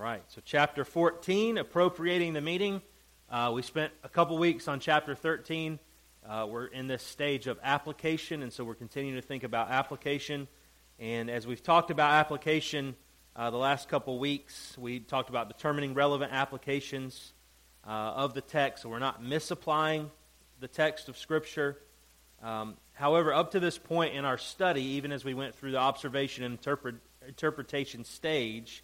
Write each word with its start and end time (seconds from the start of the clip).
right, 0.00 0.22
so 0.28 0.40
chapter 0.42 0.82
14, 0.82 1.58
appropriating 1.58 2.32
the 2.32 2.40
meeting. 2.40 2.80
Uh, 3.28 3.52
we 3.54 3.60
spent 3.60 3.92
a 4.02 4.08
couple 4.08 4.38
weeks 4.38 4.66
on 4.66 4.80
chapter 4.80 5.14
13. 5.14 5.78
Uh, 6.26 6.46
we're 6.48 6.64
in 6.64 6.86
this 6.86 7.02
stage 7.02 7.46
of 7.46 7.58
application, 7.62 8.42
and 8.42 8.50
so 8.50 8.64
we're 8.64 8.74
continuing 8.74 9.20
to 9.20 9.26
think 9.26 9.44
about 9.44 9.70
application. 9.70 10.48
And 10.98 11.28
as 11.28 11.46
we've 11.46 11.62
talked 11.62 11.90
about 11.90 12.12
application 12.12 12.96
uh, 13.36 13.50
the 13.50 13.58
last 13.58 13.90
couple 13.90 14.18
weeks, 14.18 14.74
we 14.78 15.00
talked 15.00 15.28
about 15.28 15.48
determining 15.48 15.92
relevant 15.92 16.32
applications 16.32 17.34
uh, 17.86 17.90
of 17.90 18.32
the 18.32 18.40
text, 18.40 18.84
so 18.84 18.88
we're 18.88 19.00
not 19.00 19.22
misapplying 19.22 20.10
the 20.60 20.68
text 20.68 21.10
of 21.10 21.18
Scripture. 21.18 21.76
Um, 22.42 22.78
however, 22.94 23.34
up 23.34 23.50
to 23.50 23.60
this 23.60 23.76
point 23.76 24.14
in 24.14 24.24
our 24.24 24.38
study, 24.38 24.82
even 24.82 25.12
as 25.12 25.26
we 25.26 25.34
went 25.34 25.56
through 25.56 25.72
the 25.72 25.78
observation 25.78 26.42
and 26.42 26.52
interpret, 26.52 26.94
interpretation 27.28 28.04
stage, 28.04 28.82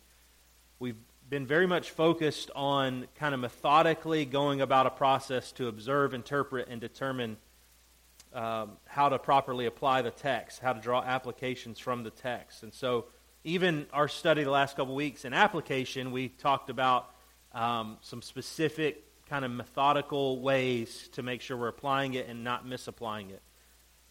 we've 0.79 0.99
been 1.29 1.47
very 1.47 1.67
much 1.67 1.91
focused 1.91 2.51
on 2.55 3.07
kind 3.17 3.35
of 3.35 3.41
methodically 3.41 4.25
going 4.25 4.61
about 4.61 4.87
a 4.87 4.91
process 4.91 5.53
to 5.53 5.69
observe, 5.69 6.15
interpret, 6.15 6.69
and 6.69 6.81
determine 6.81 7.37
um, 8.33 8.73
how 8.87 9.09
to 9.09 9.19
properly 9.19 9.67
apply 9.67 10.03
the 10.03 10.11
text, 10.11 10.61
how 10.61 10.73
to 10.73 10.81
draw 10.81 11.03
applications 11.03 11.79
from 11.79 12.05
the 12.05 12.11
text. 12.11 12.63
And 12.63 12.73
so, 12.73 13.07
even 13.45 13.87
our 13.93 14.09
study 14.09 14.45
the 14.45 14.51
last 14.51 14.77
couple 14.77 14.95
weeks 14.95 15.25
in 15.25 15.33
application, 15.33 16.11
we 16.11 16.29
talked 16.29 16.69
about 16.69 17.15
um, 17.53 17.97
some 18.03 18.21
specific 18.21 19.05
kind 19.29 19.45
of 19.45 19.51
methodical 19.51 20.41
ways 20.41 21.09
to 21.13 21.23
make 21.23 21.41
sure 21.41 21.57
we're 21.57 21.69
applying 21.69 22.15
it 22.15 22.29
and 22.29 22.45
not 22.45 22.67
misapplying 22.67 23.31
it. 23.31 23.43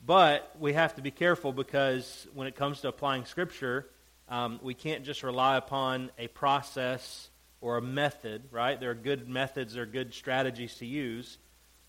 But 0.05 0.55
we 0.59 0.73
have 0.73 0.95
to 0.95 1.01
be 1.01 1.11
careful 1.11 1.51
because 1.51 2.27
when 2.33 2.47
it 2.47 2.55
comes 2.55 2.81
to 2.81 2.87
applying 2.87 3.25
Scripture, 3.25 3.87
um, 4.27 4.59
we 4.63 4.73
can't 4.73 5.03
just 5.03 5.23
rely 5.23 5.57
upon 5.57 6.11
a 6.17 6.27
process 6.27 7.29
or 7.61 7.77
a 7.77 7.81
method, 7.81 8.43
right? 8.51 8.79
There 8.79 8.91
are 8.91 8.95
good 8.95 9.27
methods, 9.27 9.73
there 9.73 9.83
are 9.83 9.87
good 9.87 10.13
strategies 10.13 10.75
to 10.75 10.85
use. 10.85 11.37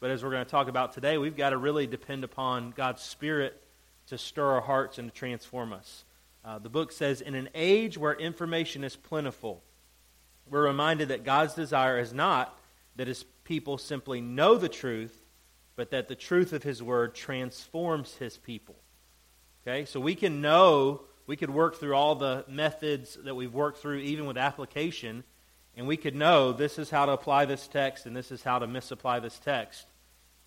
But 0.00 0.11
as 0.11 0.22
we're 0.22 0.30
going 0.30 0.44
to 0.44 0.50
talk 0.50 0.69
about 0.69 0.92
today, 0.92 1.16
we've 1.16 1.36
got 1.36 1.50
to 1.50 1.56
really 1.56 1.86
depend 1.86 2.24
upon 2.24 2.70
God's 2.70 3.02
Spirit 3.02 3.61
to 4.08 4.19
stir 4.19 4.52
our 4.52 4.61
hearts 4.61 4.98
and 4.98 5.11
to 5.11 5.14
transform 5.14 5.72
us. 5.72 6.05
Uh, 6.44 6.58
the 6.58 6.69
book 6.69 6.92
says, 6.92 7.20
In 7.20 7.34
an 7.34 7.48
age 7.55 7.98
where 7.98 8.14
information 8.14 8.84
is 8.84 8.94
plentiful, 8.94 9.62
we're 10.48 10.66
reminded 10.66 11.08
that 11.08 11.24
God's 11.24 11.55
desire 11.55 11.98
is 11.98 12.12
not 12.12 12.56
that 12.96 13.08
his 13.08 13.24
people 13.44 13.78
simply 13.78 14.20
know 14.20 14.56
the 14.56 14.68
truth, 14.68 15.18
but 15.74 15.91
that 15.91 16.08
the 16.08 16.14
truth 16.14 16.52
of 16.52 16.62
his 16.62 16.83
word 16.83 17.14
transforms 17.14 18.14
his 18.14 18.36
people. 18.36 18.77
Okay? 19.66 19.84
So 19.86 19.98
we 19.98 20.14
can 20.14 20.41
know 20.41 21.02
we 21.27 21.36
could 21.36 21.50
work 21.50 21.77
through 21.77 21.94
all 21.94 22.14
the 22.14 22.44
methods 22.48 23.19
that 23.24 23.34
we've 23.34 23.52
worked 23.52 23.78
through, 23.78 23.98
even 23.98 24.27
with 24.27 24.36
application, 24.36 25.24
and 25.77 25.86
we 25.86 25.96
could 25.96 26.14
know 26.14 26.52
this 26.52 26.78
is 26.78 26.88
how 26.88 27.06
to 27.06 27.12
apply 27.12 27.44
this 27.44 27.66
text 27.68 28.06
and 28.06 28.16
this 28.16 28.30
is 28.30 28.42
how 28.42 28.58
to 28.58 28.66
misapply 28.66 29.18
this 29.18 29.38
text. 29.38 29.86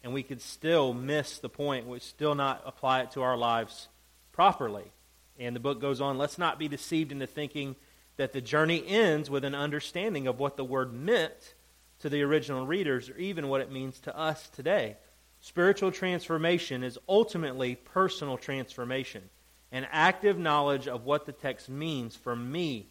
And 0.03 0.13
we 0.13 0.23
could 0.23 0.41
still 0.41 0.93
miss 0.93 1.39
the 1.39 1.49
point, 1.49 1.87
we 1.87 1.99
still 1.99 2.33
not 2.33 2.63
apply 2.65 3.01
it 3.01 3.11
to 3.11 3.21
our 3.21 3.37
lives 3.37 3.89
properly. 4.31 4.91
And 5.37 5.55
the 5.55 5.59
book 5.59 5.81
goes 5.81 6.01
on 6.01 6.17
let's 6.17 6.37
not 6.37 6.57
be 6.57 6.67
deceived 6.67 7.11
into 7.11 7.27
thinking 7.27 7.75
that 8.17 8.33
the 8.33 8.41
journey 8.41 8.83
ends 8.85 9.29
with 9.29 9.43
an 9.43 9.55
understanding 9.55 10.27
of 10.27 10.39
what 10.39 10.57
the 10.57 10.65
word 10.65 10.93
meant 10.93 11.53
to 11.99 12.09
the 12.09 12.21
original 12.21 12.65
readers 12.65 13.09
or 13.09 13.17
even 13.17 13.49
what 13.49 13.61
it 13.61 13.71
means 13.71 13.99
to 14.01 14.17
us 14.17 14.49
today. 14.49 14.95
Spiritual 15.41 15.91
transformation 15.91 16.83
is 16.83 16.97
ultimately 17.07 17.75
personal 17.75 18.37
transformation 18.37 19.29
and 19.71 19.87
active 19.91 20.37
knowledge 20.37 20.87
of 20.87 21.05
what 21.05 21.25
the 21.25 21.31
text 21.31 21.69
means 21.69 22.15
for 22.15 22.35
me 22.35 22.87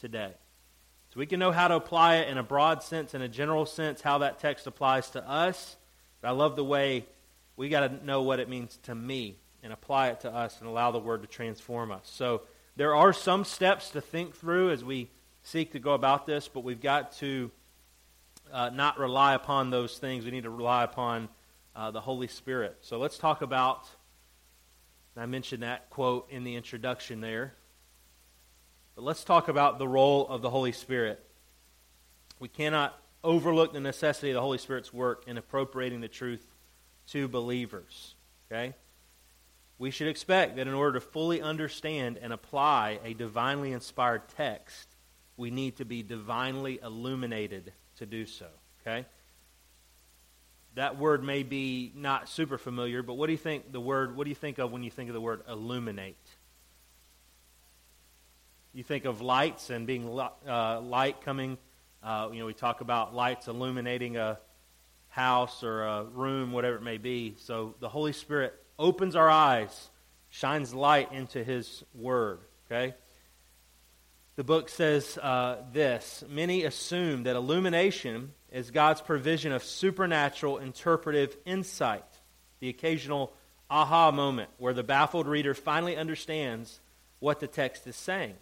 today. 0.00 0.32
So 1.10 1.20
we 1.20 1.26
can 1.26 1.38
know 1.38 1.52
how 1.52 1.68
to 1.68 1.76
apply 1.76 2.16
it 2.16 2.28
in 2.28 2.38
a 2.38 2.42
broad 2.42 2.82
sense, 2.82 3.14
in 3.14 3.22
a 3.22 3.28
general 3.28 3.66
sense, 3.66 4.00
how 4.00 4.18
that 4.18 4.38
text 4.38 4.66
applies 4.66 5.10
to 5.10 5.28
us. 5.28 5.76
But 6.20 6.28
I 6.28 6.30
love 6.32 6.56
the 6.56 6.64
way 6.64 7.06
we 7.56 7.68
got 7.68 7.88
to 7.88 8.04
know 8.04 8.22
what 8.22 8.40
it 8.40 8.48
means 8.48 8.78
to 8.84 8.94
me 8.94 9.36
and 9.62 9.72
apply 9.72 10.08
it 10.08 10.20
to 10.20 10.32
us 10.32 10.58
and 10.60 10.68
allow 10.68 10.90
the 10.90 10.98
word 10.98 11.22
to 11.22 11.28
transform 11.28 11.90
us. 11.90 12.02
So 12.04 12.42
there 12.76 12.94
are 12.94 13.12
some 13.12 13.44
steps 13.44 13.90
to 13.90 14.00
think 14.00 14.36
through 14.36 14.70
as 14.70 14.84
we 14.84 15.10
seek 15.42 15.72
to 15.72 15.78
go 15.78 15.92
about 15.92 16.26
this, 16.26 16.48
but 16.48 16.64
we've 16.64 16.82
got 16.82 17.12
to 17.18 17.50
uh, 18.52 18.70
not 18.70 18.98
rely 18.98 19.34
upon 19.34 19.70
those 19.70 19.96
things. 19.98 20.24
We 20.24 20.30
need 20.30 20.44
to 20.44 20.50
rely 20.50 20.84
upon 20.84 21.28
uh, 21.74 21.90
the 21.90 22.00
Holy 22.00 22.28
Spirit. 22.28 22.76
So 22.82 22.98
let's 22.98 23.16
talk 23.16 23.42
about 23.42 23.88
I 25.16 25.26
mentioned 25.26 25.62
that 25.62 25.88
quote 25.90 26.30
in 26.30 26.44
the 26.44 26.56
introduction 26.56 27.20
there. 27.20 27.54
But 28.94 29.04
let's 29.04 29.24
talk 29.24 29.48
about 29.48 29.78
the 29.78 29.88
role 29.88 30.26
of 30.28 30.42
the 30.42 30.50
Holy 30.50 30.72
Spirit. 30.72 31.22
We 32.38 32.48
cannot 32.48 32.98
overlook 33.24 33.72
the 33.72 33.80
necessity 33.80 34.30
of 34.30 34.34
the 34.34 34.40
Holy 34.40 34.58
Spirit's 34.58 34.92
work 34.92 35.24
in 35.26 35.38
appropriating 35.38 36.00
the 36.00 36.08
truth 36.08 36.44
to 37.08 37.28
believers. 37.28 38.14
Okay? 38.50 38.74
We 39.78 39.90
should 39.90 40.08
expect 40.08 40.56
that 40.56 40.66
in 40.66 40.74
order 40.74 40.98
to 40.98 41.00
fully 41.00 41.42
understand 41.42 42.18
and 42.20 42.32
apply 42.32 43.00
a 43.04 43.14
divinely 43.14 43.72
inspired 43.72 44.28
text, 44.36 44.88
we 45.36 45.50
need 45.50 45.76
to 45.76 45.84
be 45.84 46.02
divinely 46.02 46.78
illuminated 46.82 47.72
to 47.96 48.06
do 48.06 48.24
so. 48.26 48.46
Okay? 48.80 49.06
That 50.76 50.98
word 50.98 51.24
may 51.24 51.42
be 51.42 51.90
not 51.96 52.28
super 52.28 52.58
familiar, 52.58 53.02
but 53.02 53.14
what 53.14 53.26
do 53.26 53.32
you 53.32 53.38
think 53.38 53.72
the 53.72 53.80
word, 53.80 54.14
what 54.14 54.24
do 54.24 54.28
you 54.28 54.36
think 54.36 54.58
of 54.58 54.70
when 54.70 54.82
you 54.82 54.90
think 54.90 55.08
of 55.08 55.14
the 55.14 55.20
word 55.20 55.40
illuminate? 55.48 56.16
You 58.74 58.84
think 58.84 59.06
of 59.06 59.22
lights 59.22 59.70
and 59.70 59.86
being 59.86 60.06
uh, 60.06 60.80
light 60.82 61.22
coming. 61.22 61.56
Uh, 62.02 62.28
you 62.30 62.40
know, 62.40 62.46
we 62.46 62.52
talk 62.52 62.82
about 62.82 63.14
lights 63.14 63.48
illuminating 63.48 64.18
a 64.18 64.38
house 65.08 65.64
or 65.64 65.82
a 65.82 66.04
room, 66.04 66.52
whatever 66.52 66.76
it 66.76 66.82
may 66.82 66.98
be. 66.98 67.36
So 67.38 67.74
the 67.80 67.88
Holy 67.88 68.12
Spirit 68.12 68.52
opens 68.78 69.16
our 69.16 69.30
eyes, 69.30 69.88
shines 70.28 70.74
light 70.74 71.10
into 71.10 71.42
His 71.42 71.84
Word. 71.94 72.40
Okay? 72.70 72.94
The 74.36 74.44
book 74.44 74.68
says 74.68 75.16
uh, 75.16 75.56
this 75.72 76.22
Many 76.28 76.64
assume 76.64 77.22
that 77.22 77.34
illumination 77.34 78.34
is 78.50 78.70
God's 78.70 79.00
provision 79.00 79.52
of 79.52 79.64
supernatural 79.64 80.58
interpretive 80.58 81.36
insight, 81.44 82.04
the 82.60 82.68
occasional 82.68 83.32
aha 83.68 84.10
moment 84.10 84.50
where 84.58 84.74
the 84.74 84.82
baffled 84.82 85.26
reader 85.26 85.54
finally 85.54 85.96
understands 85.96 86.80
what 87.18 87.40
the 87.40 87.46
text 87.46 87.86
is 87.86 87.96
saying. 87.96 88.34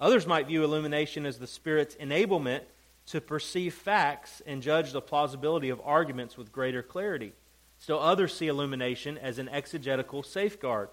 Others 0.00 0.26
might 0.26 0.46
view 0.46 0.64
illumination 0.64 1.26
as 1.26 1.38
the 1.38 1.46
Spirit's 1.46 1.94
enablement 1.96 2.62
to 3.06 3.20
perceive 3.20 3.74
facts 3.74 4.42
and 4.46 4.62
judge 4.62 4.92
the 4.92 5.00
plausibility 5.00 5.70
of 5.70 5.80
arguments 5.84 6.36
with 6.36 6.52
greater 6.52 6.82
clarity. 6.82 7.32
Still, 7.78 7.98
others 7.98 8.34
see 8.34 8.46
illumination 8.46 9.18
as 9.18 9.38
an 9.38 9.48
exegetical 9.48 10.22
safeguard, 10.22 10.88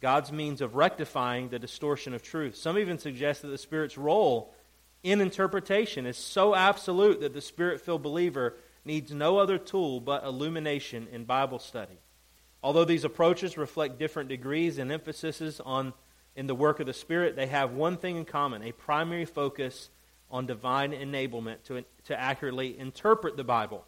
God's 0.00 0.30
means 0.30 0.60
of 0.60 0.76
rectifying 0.76 1.48
the 1.48 1.58
distortion 1.58 2.14
of 2.14 2.22
truth. 2.22 2.54
Some 2.54 2.78
even 2.78 2.98
suggest 2.98 3.42
that 3.42 3.48
the 3.48 3.58
Spirit's 3.58 3.98
role 3.98 4.54
in 5.10 5.20
interpretation 5.20 6.06
is 6.06 6.16
so 6.16 6.54
absolute 6.54 7.20
that 7.20 7.34
the 7.34 7.40
spirit 7.40 7.80
filled 7.80 8.02
believer 8.02 8.56
needs 8.84 9.12
no 9.12 9.38
other 9.38 9.58
tool 9.58 10.00
but 10.00 10.24
illumination 10.24 11.08
in 11.12 11.24
Bible 11.24 11.58
study. 11.58 11.98
Although 12.62 12.84
these 12.84 13.04
approaches 13.04 13.56
reflect 13.56 13.98
different 13.98 14.28
degrees 14.28 14.78
and 14.78 14.90
emphases 14.90 15.60
on 15.60 15.92
in 16.34 16.46
the 16.46 16.54
work 16.54 16.80
of 16.80 16.86
the 16.86 16.92
Spirit, 16.92 17.34
they 17.34 17.46
have 17.46 17.72
one 17.72 17.96
thing 17.96 18.16
in 18.16 18.24
common 18.24 18.62
a 18.62 18.72
primary 18.72 19.24
focus 19.24 19.90
on 20.30 20.46
divine 20.46 20.92
enablement 20.92 21.62
to, 21.64 21.84
to 22.04 22.18
accurately 22.18 22.78
interpret 22.78 23.36
the 23.36 23.44
Bible. 23.44 23.84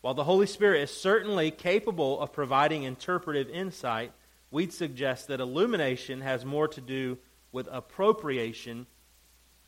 While 0.00 0.14
the 0.14 0.24
Holy 0.24 0.46
Spirit 0.46 0.82
is 0.82 0.90
certainly 0.90 1.50
capable 1.50 2.20
of 2.20 2.32
providing 2.32 2.82
interpretive 2.82 3.48
insight, 3.48 4.12
we'd 4.50 4.72
suggest 4.72 5.28
that 5.28 5.40
illumination 5.40 6.20
has 6.20 6.44
more 6.44 6.68
to 6.68 6.80
do 6.80 7.18
with 7.52 7.68
appropriation 7.70 8.86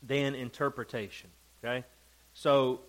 than 0.03 0.35
interpretation. 0.35 1.29
Okay? 1.63 1.85
So 2.33 2.81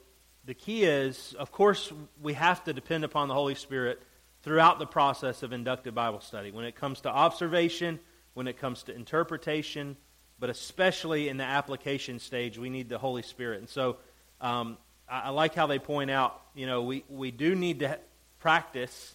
the 0.44 0.54
key 0.54 0.84
is, 0.84 1.34
of 1.38 1.52
course, 1.52 1.92
we 2.22 2.34
have 2.34 2.64
to 2.64 2.72
depend 2.72 3.04
upon 3.04 3.28
the 3.28 3.34
Holy 3.34 3.54
Spirit 3.54 4.02
throughout 4.42 4.78
the 4.78 4.86
process 4.86 5.42
of 5.42 5.52
inductive 5.52 5.94
Bible 5.94 6.20
study. 6.20 6.50
When 6.50 6.64
it 6.64 6.76
comes 6.76 7.00
to 7.02 7.08
observation, 7.08 7.98
when 8.34 8.46
it 8.46 8.58
comes 8.58 8.84
to 8.84 8.94
interpretation, 8.94 9.96
but 10.38 10.50
especially 10.50 11.28
in 11.28 11.36
the 11.36 11.44
application 11.44 12.18
stage, 12.18 12.58
we 12.58 12.70
need 12.70 12.88
the 12.88 12.98
Holy 12.98 13.22
Spirit. 13.22 13.60
And 13.60 13.68
so 13.68 13.96
um, 14.40 14.78
I, 15.08 15.22
I, 15.22 15.28
like 15.30 15.54
how 15.54 15.66
they 15.66 15.78
point 15.78 16.10
out, 16.10 16.40
you 16.54 16.66
know, 16.66 16.82
we, 16.82 17.04
we 17.08 17.30
do 17.30 17.54
need 17.54 17.80
to 17.80 17.98
practice 18.38 19.14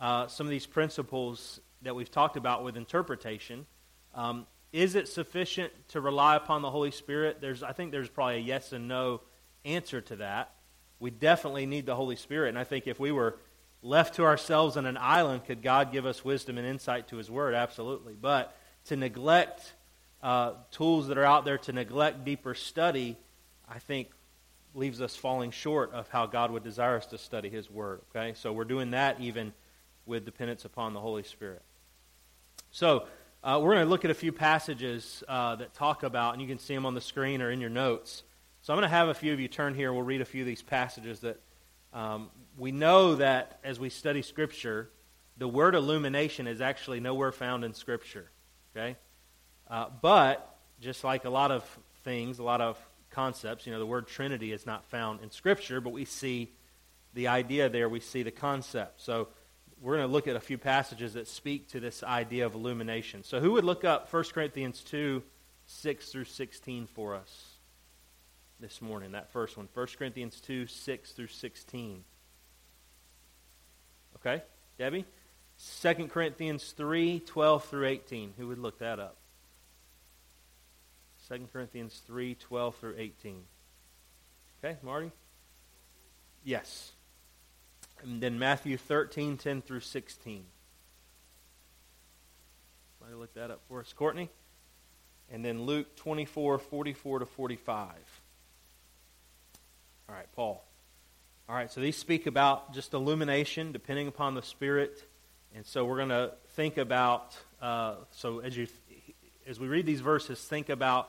uh, 0.00 0.26
some 0.26 0.46
of 0.46 0.50
these 0.50 0.66
principles 0.66 1.60
that 1.82 1.94
we've 1.94 2.10
talked 2.10 2.36
about 2.36 2.64
with 2.64 2.76
interpretation. 2.76 3.66
Um, 4.14 4.46
is 4.76 4.94
it 4.94 5.08
sufficient 5.08 5.72
to 5.88 6.02
rely 6.02 6.36
upon 6.36 6.60
the 6.60 6.70
Holy 6.70 6.90
Spirit? 6.90 7.40
There's, 7.40 7.62
I 7.62 7.72
think 7.72 7.92
there's 7.92 8.10
probably 8.10 8.36
a 8.36 8.40
yes 8.40 8.74
and 8.74 8.86
no 8.86 9.22
answer 9.64 10.02
to 10.02 10.16
that. 10.16 10.52
We 11.00 11.10
definitely 11.10 11.64
need 11.64 11.86
the 11.86 11.94
Holy 11.94 12.14
Spirit. 12.14 12.50
And 12.50 12.58
I 12.58 12.64
think 12.64 12.86
if 12.86 13.00
we 13.00 13.10
were 13.10 13.38
left 13.80 14.16
to 14.16 14.24
ourselves 14.24 14.76
on 14.76 14.84
an 14.84 14.98
island, 14.98 15.46
could 15.46 15.62
God 15.62 15.92
give 15.92 16.04
us 16.04 16.22
wisdom 16.22 16.58
and 16.58 16.66
insight 16.66 17.08
to 17.08 17.16
His 17.16 17.30
Word? 17.30 17.54
Absolutely. 17.54 18.16
But 18.20 18.54
to 18.88 18.96
neglect 18.96 19.72
uh, 20.22 20.52
tools 20.72 21.08
that 21.08 21.16
are 21.16 21.24
out 21.24 21.46
there, 21.46 21.56
to 21.56 21.72
neglect 21.72 22.26
deeper 22.26 22.52
study, 22.52 23.16
I 23.66 23.78
think, 23.78 24.10
leaves 24.74 25.00
us 25.00 25.16
falling 25.16 25.52
short 25.52 25.94
of 25.94 26.06
how 26.10 26.26
God 26.26 26.50
would 26.50 26.64
desire 26.64 26.98
us 26.98 27.06
to 27.06 27.16
study 27.16 27.48
His 27.48 27.70
Word. 27.70 28.02
Okay? 28.14 28.34
So 28.34 28.52
we're 28.52 28.64
doing 28.64 28.90
that 28.90 29.22
even 29.22 29.54
with 30.04 30.26
dependence 30.26 30.66
upon 30.66 30.92
the 30.92 31.00
Holy 31.00 31.22
Spirit. 31.22 31.62
So 32.70 33.06
uh, 33.46 33.60
we're 33.60 33.74
going 33.74 33.86
to 33.86 33.88
look 33.88 34.04
at 34.04 34.10
a 34.10 34.14
few 34.14 34.32
passages 34.32 35.22
uh, 35.28 35.54
that 35.54 35.72
talk 35.72 36.02
about, 36.02 36.32
and 36.32 36.42
you 36.42 36.48
can 36.48 36.58
see 36.58 36.74
them 36.74 36.84
on 36.84 36.94
the 36.94 37.00
screen 37.00 37.40
or 37.40 37.48
in 37.48 37.60
your 37.60 37.70
notes. 37.70 38.24
So 38.62 38.72
I'm 38.72 38.76
going 38.76 38.90
to 38.90 38.96
have 38.96 39.06
a 39.06 39.14
few 39.14 39.32
of 39.32 39.38
you 39.38 39.46
turn 39.46 39.76
here. 39.76 39.92
We'll 39.92 40.02
read 40.02 40.20
a 40.20 40.24
few 40.24 40.42
of 40.42 40.48
these 40.48 40.62
passages 40.62 41.20
that 41.20 41.40
um, 41.92 42.30
we 42.58 42.72
know 42.72 43.14
that 43.14 43.60
as 43.62 43.78
we 43.78 43.88
study 43.88 44.22
Scripture, 44.22 44.90
the 45.36 45.46
word 45.46 45.76
illumination 45.76 46.48
is 46.48 46.60
actually 46.60 46.98
nowhere 46.98 47.30
found 47.30 47.62
in 47.62 47.72
Scripture. 47.72 48.28
Okay? 48.74 48.96
Uh, 49.70 49.90
but 50.02 50.58
just 50.80 51.04
like 51.04 51.24
a 51.24 51.30
lot 51.30 51.52
of 51.52 51.62
things, 52.02 52.40
a 52.40 52.42
lot 52.42 52.60
of 52.60 52.76
concepts, 53.10 53.64
you 53.64 53.72
know, 53.72 53.78
the 53.78 53.86
word 53.86 54.08
Trinity 54.08 54.50
is 54.50 54.66
not 54.66 54.84
found 54.86 55.20
in 55.20 55.30
Scripture, 55.30 55.80
but 55.80 55.92
we 55.92 56.04
see 56.04 56.50
the 57.14 57.28
idea 57.28 57.68
there, 57.68 57.88
we 57.88 58.00
see 58.00 58.24
the 58.24 58.32
concept. 58.32 59.00
So 59.02 59.28
we're 59.80 59.96
going 59.96 60.08
to 60.08 60.12
look 60.12 60.26
at 60.26 60.36
a 60.36 60.40
few 60.40 60.58
passages 60.58 61.14
that 61.14 61.28
speak 61.28 61.68
to 61.68 61.80
this 61.80 62.02
idea 62.02 62.46
of 62.46 62.54
illumination. 62.54 63.22
So 63.22 63.40
who 63.40 63.52
would 63.52 63.64
look 63.64 63.84
up 63.84 64.12
1 64.12 64.24
Corinthians 64.32 64.82
2, 64.82 65.22
6 65.66 66.08
through 66.08 66.24
16 66.24 66.86
for 66.94 67.14
us 67.14 67.44
this 68.58 68.80
morning? 68.80 69.12
That 69.12 69.30
first 69.32 69.56
one. 69.56 69.68
1 69.74 69.86
Corinthians 69.98 70.40
2, 70.40 70.66
6 70.66 71.12
through 71.12 71.26
16. 71.26 72.04
Okay? 74.16 74.42
Debbie? 74.78 75.04
2 75.82 76.08
Corinthians 76.08 76.72
3, 76.72 77.20
12 77.20 77.64
through 77.64 77.86
18. 77.86 78.34
Who 78.38 78.48
would 78.48 78.58
look 78.58 78.78
that 78.78 78.98
up? 78.98 79.16
2 81.28 81.48
Corinthians 81.52 82.02
3, 82.06 82.34
12 82.34 82.76
through 82.76 82.94
18. 82.96 83.42
Okay, 84.64 84.76
Marty? 84.82 85.12
Yes. 86.44 86.92
And 88.02 88.20
then 88.20 88.38
Matthew 88.38 88.76
13, 88.76 89.36
10 89.36 89.62
through 89.62 89.80
16. 89.80 90.44
Somebody 92.98 93.18
look 93.18 93.34
that 93.34 93.50
up 93.50 93.60
for 93.68 93.80
us. 93.80 93.92
Courtney? 93.92 94.30
And 95.30 95.44
then 95.44 95.62
Luke 95.62 95.96
24, 95.96 96.58
44 96.58 97.18
to 97.20 97.26
45. 97.26 97.88
All 100.08 100.14
right, 100.14 100.26
Paul. 100.34 100.64
All 101.48 101.54
right, 101.54 101.70
so 101.70 101.80
these 101.80 101.96
speak 101.96 102.26
about 102.26 102.74
just 102.74 102.92
illumination, 102.92 103.72
depending 103.72 104.08
upon 104.08 104.34
the 104.34 104.42
Spirit. 104.42 105.02
And 105.54 105.64
so 105.64 105.84
we're 105.84 105.96
going 105.96 106.08
to 106.10 106.32
think 106.50 106.76
about, 106.76 107.36
uh, 107.62 107.94
so 108.10 108.40
as, 108.40 108.56
you, 108.56 108.66
as 109.46 109.58
we 109.58 109.68
read 109.68 109.86
these 109.86 110.00
verses, 110.00 110.40
think 110.40 110.68
about 110.68 111.08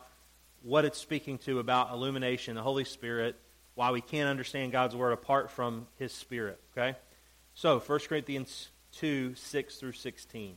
what 0.62 0.86
it's 0.86 0.98
speaking 0.98 1.38
to 1.40 1.60
about 1.60 1.92
illumination, 1.92 2.56
the 2.56 2.62
Holy 2.62 2.83
Spirit, 2.83 3.36
why 3.77 3.91
we 3.91 4.01
can't 4.01 4.27
understand 4.27 4.71
God's 4.71 4.95
Word 4.95 5.12
apart 5.12 5.51
from 5.51 5.85
His 5.97 6.12
Spirit. 6.12 6.59
Okay? 6.75 6.97
So, 7.53 7.77
1 7.79 8.00
Corinthians 8.09 8.69
2 8.94 9.35
6 9.35 9.75
through 9.75 9.91
16. 9.91 10.56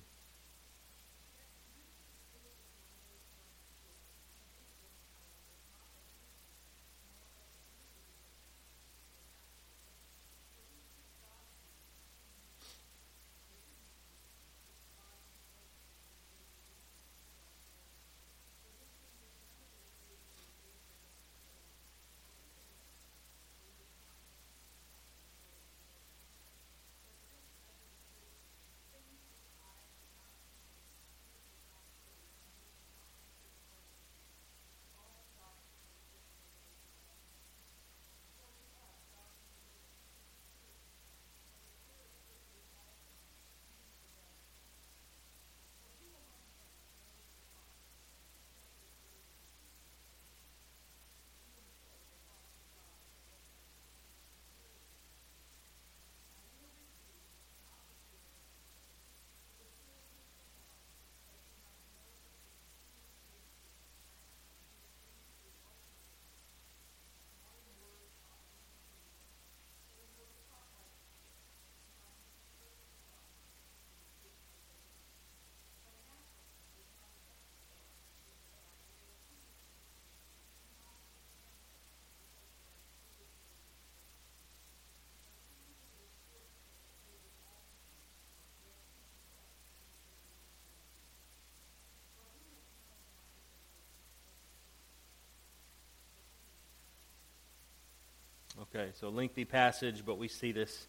Okay, 98.63 98.91
so 99.01 99.09
lengthy 99.09 99.47
passage, 99.47 100.05
but 100.05 100.19
we 100.19 100.29
see 100.29 100.53
this 100.53 100.87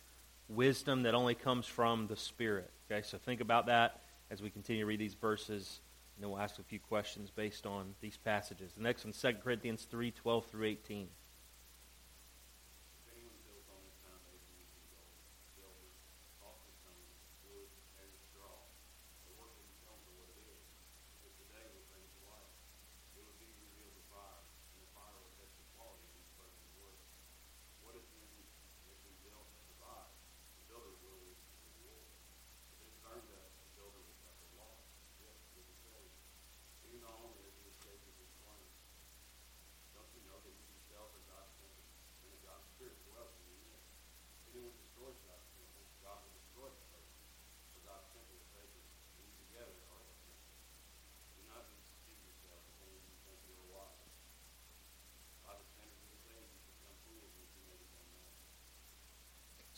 wisdom 0.50 1.04
that 1.04 1.16
only 1.16 1.36
comes 1.36 1.66
from 1.66 2.08
the 2.08 2.18
Spirit. 2.18 2.70
Okay, 2.92 3.02
so 3.02 3.18
think 3.18 3.40
about 3.40 3.68
that 3.68 4.02
as 4.30 4.42
we 4.42 4.50
continue 4.50 4.82
to 4.82 4.86
read 4.86 5.00
these 5.00 5.14
verses, 5.14 5.80
and 6.16 6.24
then 6.24 6.30
we'll 6.30 6.42
ask 6.42 6.60
a 6.60 6.64
few 6.64 6.80
questions 6.80 7.30
based 7.30 7.66
on 7.66 7.96
these 8.02 8.18
passages. 8.18 8.74
The 8.74 8.82
next 8.82 9.06
one, 9.06 9.14
2 9.14 9.40
Corinthians 9.42 9.88
3 9.90 10.12
12 10.12 10.46
through 10.48 10.66
18. 10.66 11.08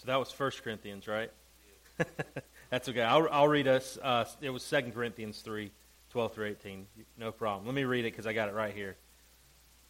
So 0.04 0.08
that 0.08 0.20
was 0.20 0.38
1 0.38 0.52
Corinthians, 0.66 1.08
right? 1.08 1.32
That's 2.70 2.90
okay. 2.90 3.04
I'll, 3.04 3.26
I'll 3.32 3.48
read 3.48 3.70
us. 3.70 3.98
Uh, 4.02 4.26
it 4.42 4.50
was 4.50 4.68
2 4.70 4.92
Corinthians 4.94 5.40
3, 5.40 5.72
12 6.10 6.34
through 6.34 6.48
18. 6.48 6.88
No 7.18 7.32
problem. 7.32 7.66
Let 7.66 7.74
me 7.74 7.86
read 7.86 8.04
it 8.04 8.12
because 8.12 8.28
I 8.28 8.34
got 8.34 8.50
it 8.50 8.54
right 8.54 8.74
here. 8.74 8.90
It 8.90 8.98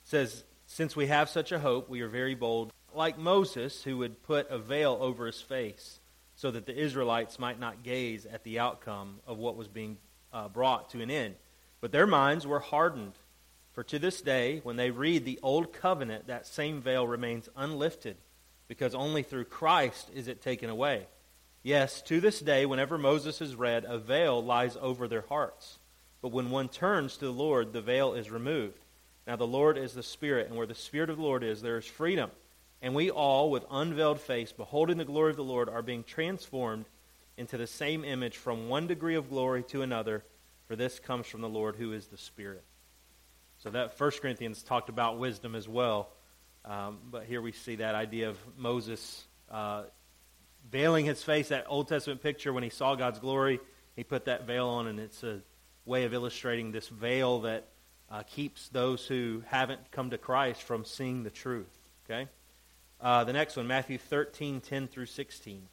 says, 0.03 0.43
Since 0.67 0.95
we 0.95 1.07
have 1.07 1.29
such 1.29 1.51
a 1.51 1.57
hope, 1.57 1.89
we 1.89 2.01
are 2.01 2.07
very 2.07 2.35
bold, 2.35 2.71
like 2.93 3.17
Moses, 3.17 3.81
who 3.81 3.97
would 3.97 4.21
put 4.21 4.51
a 4.51 4.59
veil 4.59 4.99
over 5.01 5.25
his 5.25 5.41
face 5.41 5.99
so 6.35 6.51
that 6.51 6.67
the 6.67 6.77
Israelites 6.77 7.39
might 7.39 7.59
not 7.59 7.81
gaze 7.81 8.27
at 8.27 8.43
the 8.43 8.59
outcome 8.59 9.19
of 9.25 9.39
what 9.39 9.55
was 9.57 9.67
being 9.67 9.97
uh, 10.31 10.47
brought 10.47 10.91
to 10.91 11.01
an 11.01 11.09
end. 11.09 11.33
But 11.81 11.91
their 11.91 12.05
minds 12.05 12.45
were 12.45 12.59
hardened. 12.59 13.13
For 13.71 13.83
to 13.85 13.97
this 13.97 14.21
day, 14.21 14.59
when 14.61 14.75
they 14.75 14.91
read 14.91 15.25
the 15.25 15.39
Old 15.41 15.73
Covenant, 15.73 16.27
that 16.27 16.45
same 16.45 16.81
veil 16.81 17.07
remains 17.07 17.49
unlifted 17.55 18.17
because 18.67 18.95
only 18.95 19.23
through 19.23 19.45
Christ 19.45 20.09
is 20.13 20.27
it 20.27 20.41
taken 20.41 20.69
away. 20.69 21.07
Yes, 21.61 22.01
to 22.03 22.19
this 22.19 22.39
day, 22.39 22.65
whenever 22.65 22.97
Moses 22.97 23.41
is 23.41 23.55
read, 23.55 23.85
a 23.85 23.97
veil 23.97 24.43
lies 24.43 24.77
over 24.81 25.07
their 25.07 25.25
hearts. 25.29 25.79
But 26.21 26.31
when 26.31 26.51
one 26.51 26.69
turns 26.69 27.17
to 27.17 27.25
the 27.25 27.31
Lord, 27.31 27.71
the 27.71 27.81
veil 27.81 28.13
is 28.13 28.31
removed. 28.31 28.79
Now 29.25 29.37
the 29.37 29.47
Lord 29.47 29.77
is 29.77 29.93
the 29.93 30.03
Spirit, 30.03 30.47
and 30.47 30.57
where 30.57 30.67
the 30.67 30.75
Spirit 30.75 31.09
of 31.09 31.17
the 31.17 31.23
Lord 31.23 31.43
is, 31.43 31.61
there 31.61 31.77
is 31.77 31.85
freedom. 31.85 32.31
And 32.81 32.93
we 32.93 33.09
all, 33.09 33.49
with 33.49 33.65
unveiled 33.71 34.19
face, 34.19 34.51
beholding 34.51 34.97
the 34.97 35.05
glory 35.05 35.31
of 35.31 35.37
the 35.37 35.43
Lord, 35.43 35.69
are 35.69 35.81
being 35.81 36.03
transformed 36.03 36.85
into 37.37 37.57
the 37.57 37.67
same 37.67 38.03
image 38.03 38.37
from 38.37 38.67
one 38.67 38.87
degree 38.87 39.15
of 39.15 39.29
glory 39.29 39.63
to 39.63 39.81
another, 39.81 40.23
for 40.67 40.75
this 40.75 40.99
comes 40.99 41.27
from 41.27 41.41
the 41.41 41.49
Lord 41.49 41.77
who 41.77 41.93
is 41.93 42.07
the 42.07 42.17
Spirit. 42.17 42.63
So 43.59 43.69
that 43.69 43.97
1 43.97 44.11
Corinthians 44.21 44.63
talked 44.63 44.89
about 44.89 45.17
wisdom 45.17 45.55
as 45.55 45.67
well. 45.67 46.09
Um, 46.65 46.99
but 47.11 47.25
here 47.25 47.41
we 47.41 47.51
see 47.51 47.75
that 47.77 47.95
idea 47.95 48.29
of 48.29 48.37
Moses 48.57 49.25
uh, 49.51 49.83
veiling 50.71 51.05
his 51.05 51.21
face, 51.21 51.49
that 51.49 51.65
Old 51.67 51.87
Testament 51.87 52.21
picture 52.21 52.53
when 52.53 52.63
he 52.63 52.69
saw 52.69 52.95
God's 52.95 53.19
glory, 53.19 53.59
he 53.95 54.03
put 54.03 54.25
that 54.25 54.47
veil 54.47 54.67
on, 54.67 54.87
and 54.87 54.99
it's 54.99 55.23
a 55.23 55.41
way 55.85 56.05
of 56.05 56.13
illustrating 56.13 56.71
this 56.71 56.87
veil 56.87 57.41
that 57.41 57.67
uh, 58.09 58.23
keeps 58.23 58.69
those 58.69 59.05
who 59.05 59.43
haven't 59.47 59.91
come 59.91 60.11
to 60.11 60.17
Christ 60.17 60.61
from 60.63 60.85
seeing 60.85 61.23
the 61.23 61.29
truth. 61.29 61.77
Okay? 62.05 62.29
Uh, 63.01 63.23
the 63.23 63.33
next 63.33 63.57
one, 63.57 63.67
Matthew 63.67 63.97
13, 63.97 64.61
10 64.61 64.87
through 64.87 65.07
16. 65.07 65.67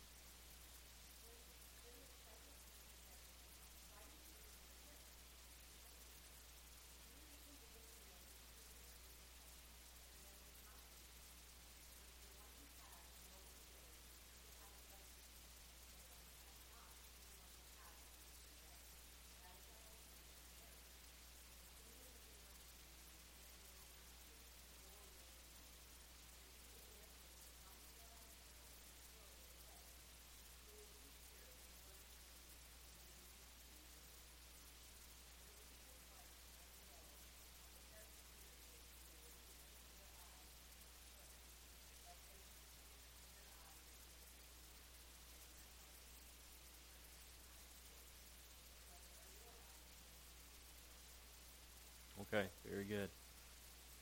Okay, 52.32 52.46
very 52.64 52.84
good. 52.84 53.08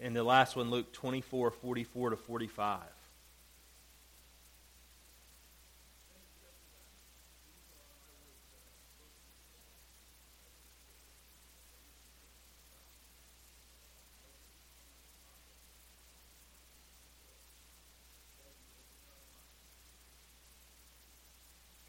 And 0.01 0.15
the 0.15 0.23
last 0.23 0.55
one, 0.55 0.71
Luke 0.71 0.93
24, 0.93 1.51
44 1.51 2.11
to 2.11 2.17
45. 2.17 2.81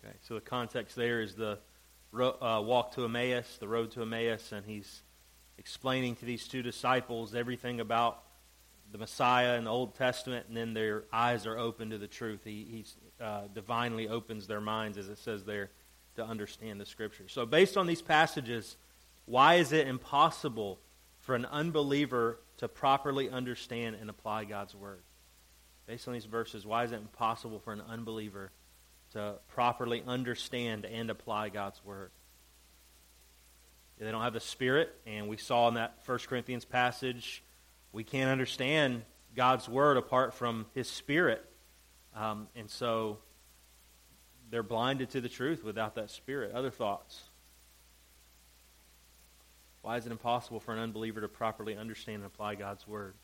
Okay, 0.01 0.15
so 0.22 0.36
the 0.36 0.39
context 0.39 0.96
there 0.96 1.22
is 1.22 1.36
the 1.36 1.60
uh, 2.13 2.62
walk 2.63 2.93
to 2.96 3.03
Emmaus, 3.03 3.58
the 3.60 3.67
road 3.67 3.91
to 3.91 4.03
Emmaus, 4.03 4.53
and 4.53 4.65
he's 4.65 5.01
explaining 5.59 6.15
to 6.15 6.25
these 6.25 6.47
two 6.47 6.63
disciples 6.63 7.35
everything 7.35 7.81
about 7.81 8.23
the 8.91 8.97
Messiah 8.97 9.57
in 9.57 9.65
the 9.65 9.69
Old 9.69 9.93
Testament, 9.95 10.47
and 10.47 10.57
then 10.57 10.73
their 10.73 11.03
eyes 11.13 11.45
are 11.45 11.57
open 11.57 11.91
to 11.91 11.97
the 11.97 12.07
truth. 12.07 12.41
He 12.43 12.85
uh, 13.21 13.41
divinely 13.53 14.07
opens 14.07 14.47
their 14.47 14.61
minds, 14.61 14.97
as 14.97 15.09
it 15.09 15.19
says 15.19 15.43
there, 15.43 15.69
to 16.15 16.25
understand 16.25 16.81
the 16.81 16.85
Scripture. 16.85 17.25
So, 17.27 17.45
based 17.45 17.77
on 17.77 17.85
these 17.85 18.01
passages, 18.01 18.77
why 19.25 19.55
is 19.55 19.73
it 19.73 19.87
impossible 19.87 20.79
for 21.19 21.35
an 21.35 21.45
unbeliever 21.45 22.39
to 22.57 22.67
properly 22.67 23.29
understand 23.29 23.97
and 23.99 24.09
apply 24.09 24.45
God's 24.45 24.73
Word? 24.73 25.03
Based 25.85 26.07
on 26.07 26.13
these 26.13 26.25
verses, 26.25 26.65
why 26.65 26.85
is 26.85 26.93
it 26.93 26.95
impossible 26.95 27.59
for 27.59 27.73
an 27.73 27.81
unbeliever 27.81 28.51
to 29.11 29.35
properly 29.49 30.03
understand 30.07 30.85
and 30.85 31.09
apply 31.09 31.49
God's 31.49 31.83
Word? 31.83 32.11
They 34.00 34.12
don't 34.12 34.22
have 34.22 34.34
the 34.34 34.39
Spirit, 34.39 34.96
and 35.06 35.27
we 35.27 35.36
saw 35.36 35.68
in 35.68 35.74
that 35.74 35.98
1 36.06 36.20
Corinthians 36.20 36.63
passage, 36.63 37.44
we 37.91 38.06
can't 38.06 38.29
understand 38.29 39.03
God's 39.36 39.68
Word 39.68 39.98
apart 39.98 40.34
from 40.34 40.65
His 40.74 40.89
Spirit. 40.89 41.46
Um, 42.15 42.48
and 42.56 42.70
so 42.70 43.18
they're 44.50 44.63
blinded 44.63 45.10
to 45.12 45.22
the 45.22 45.27
truth 45.27 45.63
without 45.63 45.96
that 45.96 46.10
Spirit. 46.12 46.53
Other 46.53 46.72
thoughts? 46.72 47.24
Why 49.82 49.98
is 49.98 50.06
it 50.06 50.12
impossible 50.12 50.62
for 50.62 50.74
an 50.74 50.79
unbeliever 50.79 51.22
to 51.22 51.27
properly 51.27 51.75
understand 51.75 52.18
and 52.18 52.25
apply 52.25 52.56
God's 52.56 52.88
Word? 52.88 53.15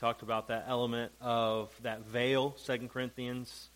Talked 0.00 0.22
about 0.22 0.48
that 0.48 0.64
element 0.66 1.12
of 1.20 1.70
that 1.82 2.06
veil, 2.06 2.56
2 2.64 2.88
Corinthians, 2.88 3.68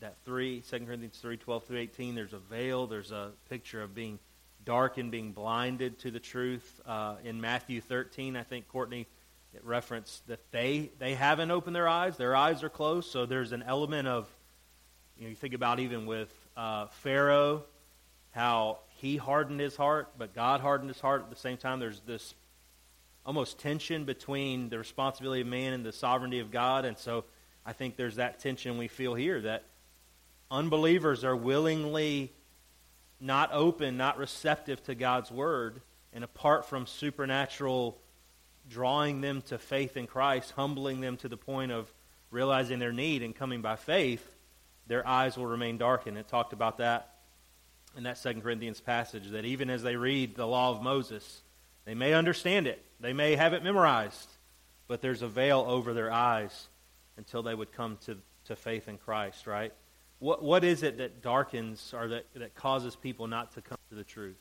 that 0.00 0.16
3, 0.24 0.62
2 0.62 0.78
Corinthians 0.86 1.18
3, 1.18 1.36
12 1.36 1.64
through 1.64 1.78
18. 1.78 2.14
There's 2.14 2.32
a 2.32 2.38
veil. 2.38 2.86
There's 2.86 3.12
a 3.12 3.32
picture 3.50 3.82
of 3.82 3.94
being 3.94 4.18
dark 4.64 4.96
and 4.96 5.10
being 5.10 5.32
blinded 5.32 5.98
to 5.98 6.10
the 6.10 6.18
truth. 6.18 6.80
Uh, 6.86 7.16
in 7.24 7.42
Matthew 7.42 7.82
13, 7.82 8.36
I 8.36 8.42
think 8.42 8.68
Courtney 8.68 9.06
referenced 9.62 10.26
that 10.28 10.40
they, 10.50 10.92
they 10.98 11.14
haven't 11.14 11.50
opened 11.50 11.76
their 11.76 11.88
eyes. 11.88 12.16
Their 12.16 12.34
eyes 12.34 12.62
are 12.62 12.70
closed. 12.70 13.10
So 13.10 13.26
there's 13.26 13.52
an 13.52 13.62
element 13.62 14.08
of, 14.08 14.26
you 15.18 15.24
know, 15.24 15.30
you 15.30 15.36
think 15.36 15.52
about 15.52 15.78
even 15.78 16.06
with 16.06 16.32
uh, 16.56 16.86
Pharaoh, 17.02 17.64
how 18.30 18.78
he 18.96 19.18
hardened 19.18 19.60
his 19.60 19.76
heart, 19.76 20.08
but 20.16 20.34
God 20.34 20.62
hardened 20.62 20.88
his 20.88 21.00
heart 21.00 21.22
at 21.22 21.28
the 21.28 21.36
same 21.36 21.58
time. 21.58 21.80
There's 21.80 22.00
this 22.00 22.34
almost 23.24 23.58
tension 23.58 24.04
between 24.04 24.68
the 24.68 24.78
responsibility 24.78 25.42
of 25.42 25.46
man 25.46 25.72
and 25.72 25.84
the 25.84 25.92
sovereignty 25.92 26.40
of 26.40 26.50
God. 26.50 26.84
And 26.84 26.96
so 26.98 27.24
I 27.64 27.72
think 27.72 27.96
there's 27.96 28.16
that 28.16 28.40
tension 28.40 28.78
we 28.78 28.88
feel 28.88 29.14
here 29.14 29.40
that 29.42 29.64
unbelievers 30.50 31.24
are 31.24 31.36
willingly 31.36 32.32
not 33.20 33.50
open, 33.52 33.96
not 33.96 34.18
receptive 34.18 34.82
to 34.84 34.94
God's 34.94 35.30
word, 35.30 35.82
and 36.12 36.24
apart 36.24 36.66
from 36.66 36.86
supernatural 36.86 38.00
drawing 38.68 39.20
them 39.20 39.42
to 39.42 39.58
faith 39.58 39.96
in 39.96 40.06
Christ, 40.06 40.52
humbling 40.52 41.00
them 41.00 41.16
to 41.18 41.28
the 41.28 41.36
point 41.36 41.72
of 41.72 41.92
realizing 42.30 42.78
their 42.78 42.92
need 42.92 43.22
and 43.22 43.34
coming 43.34 43.60
by 43.60 43.76
faith, 43.76 44.26
their 44.86 45.06
eyes 45.06 45.36
will 45.36 45.46
remain 45.46 45.76
darkened. 45.78 46.16
It 46.16 46.28
talked 46.28 46.52
about 46.52 46.78
that 46.78 47.14
in 47.96 48.04
that 48.04 48.18
Second 48.18 48.42
Corinthians 48.42 48.80
passage, 48.80 49.30
that 49.30 49.44
even 49.44 49.68
as 49.68 49.82
they 49.82 49.96
read 49.96 50.36
the 50.36 50.46
law 50.46 50.70
of 50.70 50.82
Moses, 50.82 51.42
they 51.90 51.94
may 51.94 52.14
understand 52.14 52.68
it, 52.68 52.80
they 53.00 53.12
may 53.12 53.34
have 53.34 53.52
it 53.52 53.64
memorized, 53.64 54.28
but 54.86 55.02
there's 55.02 55.22
a 55.22 55.26
veil 55.26 55.64
over 55.66 55.92
their 55.92 56.12
eyes 56.12 56.68
until 57.16 57.42
they 57.42 57.52
would 57.52 57.72
come 57.72 57.98
to, 58.06 58.16
to 58.44 58.54
faith 58.54 58.86
in 58.86 58.96
Christ, 58.96 59.48
right? 59.48 59.72
What, 60.20 60.40
what 60.40 60.62
is 60.62 60.84
it 60.84 60.98
that 60.98 61.20
darkens 61.20 61.92
or 61.92 62.06
that, 62.06 62.26
that 62.36 62.54
causes 62.54 62.94
people 62.94 63.26
not 63.26 63.54
to 63.54 63.60
come 63.60 63.76
to 63.88 63.96
the 63.96 64.04
truth? 64.04 64.38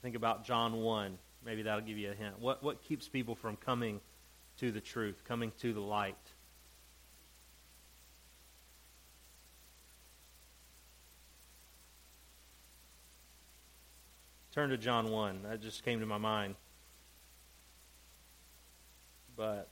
Think 0.00 0.16
about 0.16 0.46
John 0.46 0.80
1. 0.80 1.18
Maybe 1.44 1.60
that'll 1.60 1.82
give 1.82 1.98
you 1.98 2.10
a 2.10 2.14
hint. 2.14 2.38
What, 2.38 2.62
what 2.62 2.82
keeps 2.82 3.06
people 3.06 3.34
from 3.34 3.56
coming 3.56 4.00
to 4.60 4.72
the 4.72 4.80
truth, 4.80 5.24
coming 5.28 5.52
to 5.60 5.74
the 5.74 5.80
light? 5.80 6.16
Turn 14.52 14.68
to 14.68 14.76
John 14.76 15.10
1. 15.10 15.44
That 15.44 15.62
just 15.62 15.82
came 15.82 16.00
to 16.00 16.06
my 16.06 16.18
mind. 16.18 16.56
But 19.34 19.70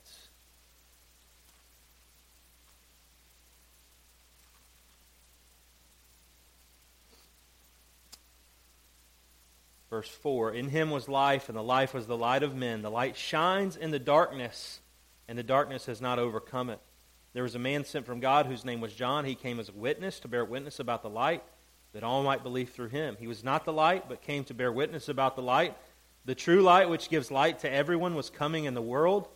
verse 9.90 10.08
4 10.08 10.54
In 10.54 10.70
him 10.70 10.88
was 10.88 11.10
life, 11.10 11.50
and 11.50 11.58
the 11.58 11.62
life 11.62 11.92
was 11.92 12.06
the 12.06 12.16
light 12.16 12.42
of 12.42 12.56
men. 12.56 12.80
The 12.80 12.90
light 12.90 13.18
shines 13.18 13.76
in 13.76 13.90
the 13.90 13.98
darkness, 13.98 14.80
and 15.28 15.36
the 15.36 15.42
darkness 15.42 15.84
has 15.86 16.00
not 16.00 16.18
overcome 16.18 16.70
it. 16.70 16.80
There 17.34 17.42
was 17.42 17.54
a 17.54 17.58
man 17.58 17.84
sent 17.84 18.06
from 18.06 18.20
God 18.20 18.46
whose 18.46 18.64
name 18.64 18.80
was 18.80 18.94
John. 18.94 19.26
He 19.26 19.34
came 19.34 19.60
as 19.60 19.68
a 19.68 19.72
witness 19.72 20.20
to 20.20 20.28
bear 20.28 20.42
witness 20.42 20.80
about 20.80 21.02
the 21.02 21.10
light 21.10 21.44
that 21.92 22.04
all 22.04 22.22
might 22.22 22.42
believe 22.42 22.70
through 22.70 22.88
him. 22.88 23.16
He 23.18 23.26
was 23.26 23.42
not 23.42 23.64
the 23.64 23.72
light, 23.72 24.08
but 24.08 24.22
came 24.22 24.44
to 24.44 24.54
bear 24.54 24.72
witness 24.72 25.08
about 25.08 25.36
the 25.36 25.42
light. 25.42 25.76
The 26.24 26.34
true 26.34 26.62
light, 26.62 26.88
which 26.88 27.10
gives 27.10 27.30
light 27.30 27.60
to 27.60 27.72
everyone, 27.72 28.14
was 28.14 28.30
coming 28.30 28.64
in 28.64 28.74
the 28.74 28.82
world. 28.82 29.28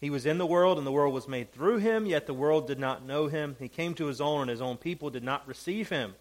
He 0.00 0.10
was 0.10 0.26
in 0.26 0.38
the 0.38 0.46
world, 0.46 0.78
and 0.78 0.86
the 0.86 0.92
world 0.92 1.12
was 1.12 1.28
made 1.28 1.52
through 1.52 1.78
him, 1.78 2.06
yet 2.06 2.26
the 2.26 2.34
world 2.34 2.66
did 2.66 2.78
not 2.78 3.04
know 3.04 3.26
him. 3.26 3.56
He 3.58 3.68
came 3.68 3.94
to 3.94 4.06
his 4.06 4.20
own, 4.20 4.42
and 4.42 4.50
his 4.50 4.62
own 4.62 4.76
people 4.76 5.10
did 5.10 5.24
not 5.24 5.46
receive 5.46 5.88
him. 5.88 6.14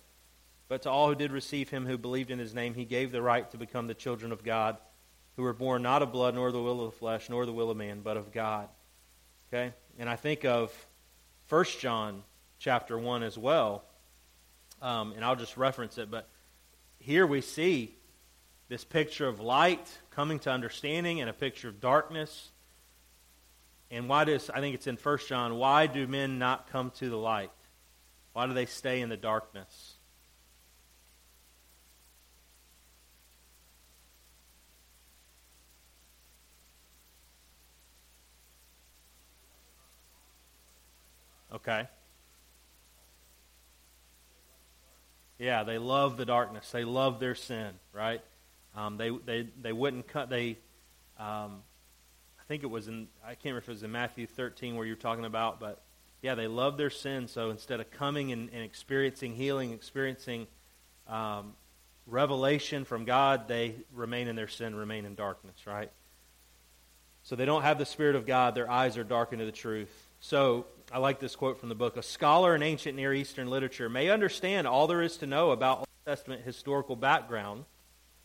But 0.68 0.82
to 0.82 0.92
all 0.92 1.08
who 1.08 1.16
did 1.16 1.32
receive 1.32 1.70
him, 1.70 1.86
who 1.86 1.98
believed 1.98 2.32
in 2.32 2.40
his 2.40 2.54
name, 2.54 2.74
he 2.74 2.86
gave 2.86 3.12
the 3.12 3.22
right 3.22 3.50
to 3.52 3.58
become 3.58 3.88
the 3.88 3.94
children 3.94 4.32
of 4.32 4.44
God, 4.44 4.78
who 5.36 5.44
were 5.44 5.54
born 5.54 5.84
not 5.84 6.02
of 6.02 6.12
blood, 6.12 6.36
nor 6.36 6.52
the 6.52 6.62
will 6.62 6.84
of 6.86 6.92
the 6.92 6.98
flesh, 6.98 7.30
nor 7.30 7.46
the 7.46 7.54
will 7.54 7.72
of 7.72 7.78
man, 7.78 8.02
but 8.04 8.18
of 8.18 8.32
God. 8.32 8.68
Okay? 9.48 9.74
And 9.98 10.10
I 10.10 10.16
think 10.16 10.44
of 10.44 10.74
1 11.50 11.66
John 11.80 12.24
chapter 12.60 12.98
1 12.98 13.24
as 13.24 13.38
well. 13.38 13.84
Um, 14.82 15.14
and 15.14 15.26
I'll 15.26 15.36
just 15.36 15.58
reference 15.58 15.98
it, 15.98 16.12
but 16.12 16.30
here 17.00 17.26
we 17.26 17.42
see 17.42 17.96
this 18.70 18.84
picture 18.84 19.28
of 19.28 19.40
light 19.40 19.88
coming 20.12 20.40
to 20.40 20.52
understanding 20.52 21.22
and 21.22 21.30
a 21.30 21.34
picture 21.34 21.70
of 21.70 21.80
darkness. 21.80 22.52
And 23.90 24.10
why 24.10 24.26
does, 24.26 24.50
I 24.50 24.60
think 24.60 24.76
it's 24.76 24.88
in 24.88 24.98
1 24.98 25.18
John, 25.28 25.56
why 25.56 25.88
do 25.88 26.06
men 26.08 26.38
not 26.38 26.70
come 26.72 26.92
to 26.98 27.10
the 27.10 27.18
light? 27.18 27.52
Why 28.34 28.46
do 28.46 28.54
they 28.54 28.66
stay 28.66 29.02
in 29.02 29.10
the 29.10 29.18
darkness? 29.18 29.94
Okay. 41.54 41.88
Yeah, 45.40 45.64
they 45.64 45.78
love 45.78 46.18
the 46.18 46.26
darkness. 46.26 46.70
They 46.72 46.84
love 46.84 47.20
their 47.20 47.36
sin, 47.36 47.74
right? 47.94 48.22
Um, 48.76 48.98
they, 48.98 49.10
they, 49.10 49.48
they 49.62 49.74
wouldn't 49.74 50.08
cut, 50.08 50.30
they, 50.30 50.58
um, 51.20 51.62
I 52.40 52.44
think 52.48 52.64
it 52.64 52.68
was 52.68 52.88
in, 52.88 53.08
I 53.24 53.30
can't 53.30 53.46
remember 53.46 53.60
if 53.60 53.70
it 53.70 53.72
was 53.72 53.84
in 53.84 53.92
Matthew 53.92 54.28
13 54.28 54.76
where 54.76 54.86
you're 54.86 54.96
talking 54.96 55.26
about, 55.26 55.60
but 55.60 55.84
yeah, 56.22 56.36
they 56.36 56.48
love 56.48 56.78
their 56.78 56.90
sin. 56.90 57.28
So 57.28 57.50
instead 57.52 57.80
of 57.80 57.92
coming 57.92 58.32
and, 58.32 58.50
and 58.52 58.64
experiencing 58.64 59.36
healing, 59.36 59.74
experiencing 59.74 60.48
um, 61.08 61.54
revelation 62.08 62.86
from 62.86 63.06
God, 63.06 63.48
they 63.48 63.76
remain 63.94 64.28
in 64.28 64.36
their 64.36 64.48
sin, 64.48 64.76
remain 64.76 65.06
in 65.06 65.16
darkness, 65.16 65.68
right? 65.68 65.92
So 67.24 67.36
they 67.36 67.46
don't 67.46 67.64
have 67.64 67.78
the 67.78 67.86
Spirit 67.86 68.16
of 68.16 68.26
God. 68.26 68.56
Their 68.56 68.70
eyes 68.72 68.98
are 68.98 69.04
darkened 69.04 69.40
to 69.40 69.46
the 69.46 69.52
truth. 69.52 70.08
So 70.20 70.66
I 70.90 71.00
like 71.00 71.20
this 71.20 71.36
quote 71.36 71.60
from 71.60 71.68
the 71.68 71.76
book. 71.76 71.98
A 71.98 72.04
scholar 72.04 72.56
in 72.56 72.64
ancient 72.64 72.96
Near 72.96 73.14
Eastern 73.14 73.50
literature 73.50 73.90
may 73.90 74.10
understand 74.10 74.66
all 74.66 74.88
there 74.88 75.02
is 75.02 75.18
to 75.18 75.28
know 75.28 75.52
about 75.52 75.80
Old 75.80 75.88
Testament 76.06 76.44
historical 76.46 76.96
background 76.96 77.66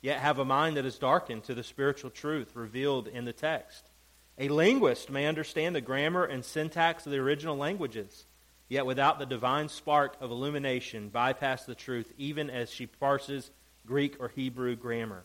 yet 0.00 0.20
have 0.20 0.38
a 0.38 0.44
mind 0.44 0.76
that 0.76 0.86
is 0.86 0.98
darkened 0.98 1.42
to 1.44 1.54
the 1.54 1.64
spiritual 1.64 2.10
truth 2.10 2.54
revealed 2.54 3.08
in 3.08 3.24
the 3.24 3.32
text. 3.32 3.90
A 4.38 4.48
linguist 4.48 5.10
may 5.10 5.26
understand 5.26 5.74
the 5.74 5.80
grammar 5.80 6.24
and 6.24 6.44
syntax 6.44 7.04
of 7.04 7.12
the 7.12 7.18
original 7.18 7.56
languages, 7.56 8.26
yet 8.68 8.86
without 8.86 9.18
the 9.18 9.26
divine 9.26 9.68
spark 9.68 10.16
of 10.20 10.30
illumination, 10.30 11.08
bypass 11.08 11.64
the 11.64 11.74
truth 11.74 12.12
even 12.16 12.48
as 12.48 12.70
she 12.70 12.86
parses 12.86 13.50
Greek 13.86 14.16
or 14.20 14.28
Hebrew 14.28 14.76
grammar. 14.76 15.24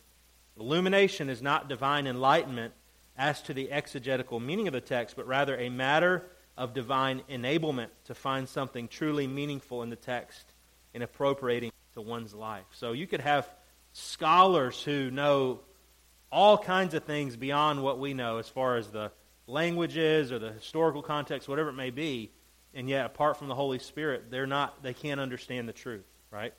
Illumination 0.60 1.30
is 1.30 1.44
not 1.44 1.70
divine 1.70 2.08
enlightenment 2.08 2.74
as 3.16 3.44
to 3.44 3.54
the 3.54 3.72
exegetical 3.72 4.40
meaning 4.40 4.68
of 4.68 4.74
the 4.74 4.82
text, 4.82 5.16
but 5.16 5.28
rather 5.28 5.56
a 5.56 5.70
matter 5.70 6.24
of 6.58 6.74
divine 6.74 7.22
enablement 7.30 7.90
to 8.06 8.16
find 8.16 8.50
something 8.50 8.88
truly 8.88 9.28
meaningful 9.28 9.84
in 9.84 9.90
the 9.90 9.96
text 9.96 10.54
and 10.94 11.04
appropriating 11.04 11.72
to 11.94 12.02
one's 12.02 12.34
life. 12.34 12.66
So 12.72 12.94
you 12.94 13.06
could 13.06 13.22
have 13.22 13.48
scholars 13.94 14.82
who 14.82 15.12
know 15.12 15.62
all 16.32 16.58
kinds 16.58 16.94
of 16.94 17.04
things 17.04 17.36
beyond 17.36 17.84
what 17.84 18.00
we 18.00 18.14
know 18.14 18.38
as 18.38 18.50
far 18.50 18.78
as 18.78 18.90
the 18.90 19.12
languages 19.46 20.32
or 20.32 20.40
the 20.40 20.52
historical 20.52 21.02
context, 21.02 21.48
whatever 21.48 21.70
it 21.70 21.74
may 21.74 21.92
be, 21.92 22.32
and 22.74 22.90
yet 22.90 23.06
apart 23.06 23.38
from 23.38 23.48
the 23.48 23.56
Holy 23.56 23.80
Spirit, 23.80 24.30
they're 24.30 24.48
not 24.48 24.84
they 24.84 24.94
can't 24.94 25.22
understand 25.22 25.70
the 25.70 25.74
truth, 25.74 26.06
right? 26.32 26.54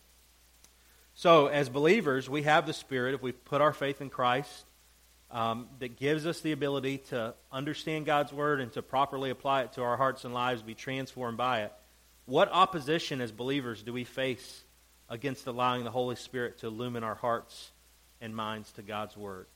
So 1.14 1.48
as 1.48 1.68
believers, 1.68 2.30
we 2.30 2.42
have 2.44 2.66
the 2.66 2.72
Spirit 2.72 3.14
if 3.14 3.22
we 3.22 3.32
put 3.32 3.60
our 3.60 3.72
faith 3.72 4.00
in 4.00 4.08
Christ 4.08 4.64
um, 5.30 5.68
that 5.78 5.96
gives 5.96 6.26
us 6.26 6.40
the 6.40 6.52
ability 6.52 6.98
to 7.10 7.34
understand 7.52 8.06
God's 8.06 8.32
Word 8.32 8.60
and 8.60 8.72
to 8.72 8.82
properly 8.82 9.30
apply 9.30 9.62
it 9.62 9.74
to 9.74 9.82
our 9.82 9.96
hearts 9.96 10.24
and 10.24 10.32
lives, 10.32 10.62
be 10.62 10.74
transformed 10.74 11.36
by 11.36 11.62
it. 11.62 11.72
What 12.24 12.50
opposition 12.50 13.20
as 13.20 13.32
believers 13.32 13.82
do 13.82 13.92
we 13.92 14.04
face 14.04 14.64
against 15.08 15.46
allowing 15.46 15.84
the 15.84 15.90
Holy 15.90 16.16
Spirit 16.16 16.58
to 16.58 16.66
illumine 16.68 17.04
our 17.04 17.14
hearts 17.14 17.70
and 18.20 18.34
minds 18.34 18.72
to 18.72 18.82
God's 18.82 19.16
Word? 19.16 19.46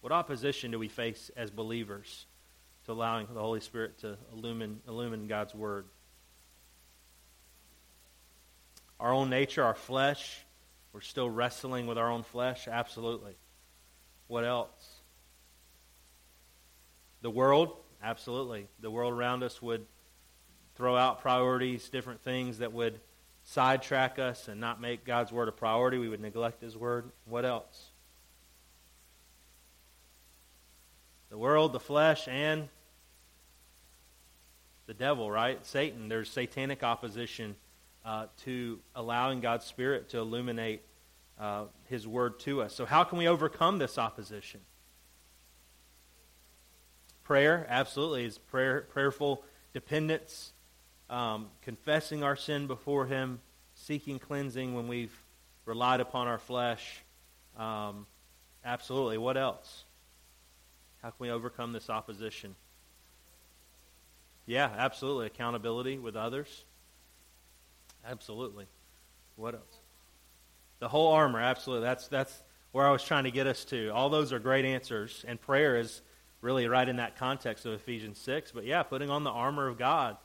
What 0.00 0.12
opposition 0.12 0.70
do 0.70 0.78
we 0.78 0.88
face 0.88 1.30
as 1.36 1.50
believers 1.50 2.26
to 2.84 2.92
allowing 2.92 3.26
the 3.32 3.40
Holy 3.40 3.60
Spirit 3.60 3.98
to 4.00 4.16
illumine, 4.32 4.80
illumine 4.86 5.26
God's 5.26 5.54
Word? 5.54 5.86
Our 9.00 9.12
own 9.12 9.30
nature, 9.30 9.62
our 9.64 9.74
flesh, 9.74 10.44
we're 10.92 11.00
still 11.00 11.30
wrestling 11.30 11.86
with 11.86 11.98
our 11.98 12.10
own 12.10 12.22
flesh? 12.24 12.66
Absolutely. 12.68 13.36
What 14.26 14.44
else? 14.44 14.97
The 17.22 17.30
world? 17.30 17.76
Absolutely. 18.02 18.68
The 18.80 18.90
world 18.90 19.12
around 19.12 19.42
us 19.42 19.60
would 19.60 19.86
throw 20.74 20.96
out 20.96 21.20
priorities, 21.20 21.88
different 21.88 22.22
things 22.22 22.58
that 22.58 22.72
would 22.72 23.00
sidetrack 23.42 24.18
us 24.18 24.48
and 24.48 24.60
not 24.60 24.80
make 24.80 25.04
God's 25.04 25.32
word 25.32 25.48
a 25.48 25.52
priority. 25.52 25.98
We 25.98 26.08
would 26.08 26.20
neglect 26.20 26.62
his 26.62 26.76
word. 26.76 27.10
What 27.24 27.44
else? 27.44 27.90
The 31.30 31.38
world, 31.38 31.72
the 31.72 31.80
flesh, 31.80 32.26
and 32.28 32.68
the 34.86 34.94
devil, 34.94 35.30
right? 35.30 35.64
Satan. 35.66 36.08
There's 36.08 36.30
satanic 36.30 36.82
opposition 36.82 37.54
uh, 38.04 38.26
to 38.44 38.78
allowing 38.94 39.40
God's 39.40 39.66
Spirit 39.66 40.08
to 40.10 40.18
illuminate 40.18 40.82
uh, 41.38 41.64
His 41.84 42.06
Word 42.06 42.40
to 42.40 42.62
us. 42.62 42.74
So, 42.74 42.86
how 42.86 43.04
can 43.04 43.18
we 43.18 43.28
overcome 43.28 43.78
this 43.78 43.98
opposition? 43.98 44.60
Prayer, 47.28 47.66
absolutely, 47.68 48.24
is 48.24 48.38
prayer, 48.38 48.86
prayerful 48.90 49.44
dependence 49.74 50.54
um, 51.10 51.48
confessing 51.60 52.22
our 52.22 52.36
sin 52.36 52.66
before 52.66 53.04
Him, 53.04 53.42
seeking 53.74 54.18
cleansing 54.18 54.72
when 54.72 54.88
we've 54.88 55.14
relied 55.66 56.00
upon 56.00 56.26
our 56.26 56.38
flesh. 56.38 57.02
Um, 57.58 58.06
absolutely. 58.64 59.18
What 59.18 59.36
else? 59.36 59.84
How 61.02 61.10
can 61.10 61.18
we 61.18 61.30
overcome 61.30 61.74
this 61.74 61.90
opposition? 61.90 62.54
Yeah, 64.46 64.70
absolutely. 64.78 65.26
Accountability 65.26 65.98
with 65.98 66.16
others. 66.16 66.64
Absolutely. 68.06 68.64
What 69.36 69.52
else? 69.52 69.76
The 70.78 70.88
whole 70.88 71.12
armor, 71.12 71.40
absolutely. 71.40 71.84
That's 71.84 72.08
that's 72.08 72.42
where 72.72 72.86
I 72.86 72.90
was 72.90 73.04
trying 73.04 73.24
to 73.24 73.30
get 73.30 73.46
us 73.46 73.66
to. 73.66 73.90
All 73.90 74.08
those 74.08 74.32
are 74.32 74.38
great 74.38 74.64
answers, 74.64 75.26
and 75.28 75.38
prayer 75.38 75.76
is 75.76 76.00
really 76.40 76.66
right 76.68 76.88
in 76.88 76.96
that 76.96 77.16
context 77.16 77.66
of 77.66 77.72
Ephesians 77.72 78.18
6. 78.18 78.52
But 78.52 78.64
yeah, 78.64 78.82
putting 78.82 79.10
on 79.10 79.24
the 79.24 79.30
armor 79.30 79.68
of 79.68 79.78
God 79.78 80.16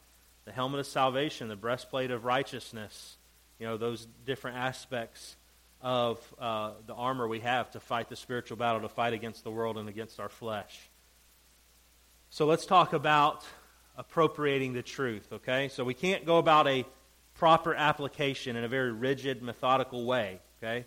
the 0.45 0.51
helmet 0.51 0.79
of 0.79 0.87
salvation, 0.87 1.47
the 1.47 1.55
breastplate 1.55 2.11
of 2.11 2.25
righteousness, 2.25 3.17
you 3.59 3.65
know, 3.65 3.77
those 3.77 4.05
different 4.25 4.57
aspects 4.57 5.37
of 5.81 6.19
uh, 6.39 6.71
the 6.85 6.93
armor 6.93 7.27
we 7.27 7.39
have 7.39 7.71
to 7.71 7.79
fight 7.79 8.09
the 8.09 8.15
spiritual 8.15 8.57
battle, 8.57 8.81
to 8.81 8.89
fight 8.89 9.13
against 9.13 9.43
the 9.43 9.51
world 9.51 9.77
and 9.77 9.87
against 9.87 10.19
our 10.19 10.29
flesh. 10.29 10.89
So 12.29 12.45
let's 12.45 12.65
talk 12.65 12.93
about 12.93 13.45
appropriating 13.97 14.73
the 14.73 14.81
truth, 14.81 15.27
okay? 15.31 15.69
So 15.69 15.83
we 15.83 15.93
can't 15.93 16.25
go 16.25 16.37
about 16.37 16.67
a 16.67 16.85
proper 17.35 17.73
application 17.75 18.55
in 18.55 18.63
a 18.63 18.67
very 18.67 18.91
rigid, 18.91 19.41
methodical 19.41 20.05
way, 20.05 20.39
okay? 20.61 20.85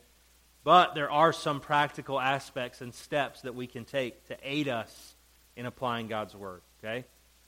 But 0.64 0.94
there 0.94 1.10
are 1.10 1.32
some 1.32 1.60
practical 1.60 2.18
aspects 2.18 2.80
and 2.80 2.92
steps 2.92 3.42
that 3.42 3.54
we 3.54 3.66
can 3.66 3.84
take 3.84 4.26
to 4.28 4.36
aid 4.42 4.68
us 4.68 5.14
in 5.56 5.66
applying 5.66 6.06
God's 6.06 6.34
word, 6.34 6.60
okay? 6.78 7.04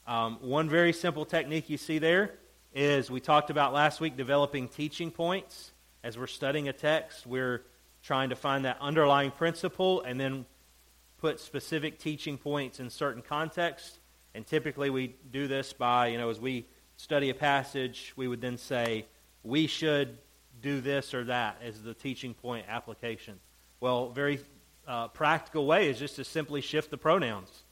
Um, 0.06 0.38
one 0.40 0.68
very 0.68 0.92
simple 0.92 1.24
technique 1.24 1.68
you 1.68 1.76
see 1.76 1.98
there 1.98 2.34
is 2.74 3.10
we 3.10 3.20
talked 3.20 3.50
about 3.50 3.72
last 3.72 4.00
week 4.00 4.16
developing 4.16 4.68
teaching 4.68 5.10
points. 5.10 5.72
As 6.02 6.16
we're 6.16 6.26
studying 6.26 6.68
a 6.68 6.72
text, 6.72 7.26
we're 7.26 7.64
trying 8.02 8.30
to 8.30 8.36
find 8.36 8.64
that 8.64 8.78
underlying 8.80 9.30
principle 9.30 10.00
and 10.02 10.18
then 10.18 10.46
put 11.18 11.40
specific 11.40 11.98
teaching 11.98 12.38
points 12.38 12.80
in 12.80 12.88
certain 12.88 13.22
contexts. 13.22 13.98
And 14.34 14.46
typically 14.46 14.88
we 14.88 15.16
do 15.30 15.48
this 15.48 15.72
by, 15.72 16.08
you 16.08 16.18
know, 16.18 16.30
as 16.30 16.40
we 16.40 16.66
study 16.96 17.30
a 17.30 17.34
passage, 17.34 18.12
we 18.16 18.28
would 18.28 18.40
then 18.40 18.56
say, 18.56 19.06
we 19.42 19.66
should 19.66 20.18
do 20.60 20.80
this 20.80 21.14
or 21.14 21.24
that 21.24 21.60
as 21.62 21.82
the 21.82 21.94
teaching 21.94 22.34
point 22.34 22.66
application. 22.68 23.38
Well, 23.80 24.10
very 24.10 24.40
uh, 24.86 25.08
practical 25.08 25.66
way 25.66 25.90
is 25.90 25.98
just 25.98 26.16
to 26.16 26.24
simply 26.24 26.60
shift 26.60 26.90
the 26.90 26.98
pronouns. 26.98 27.64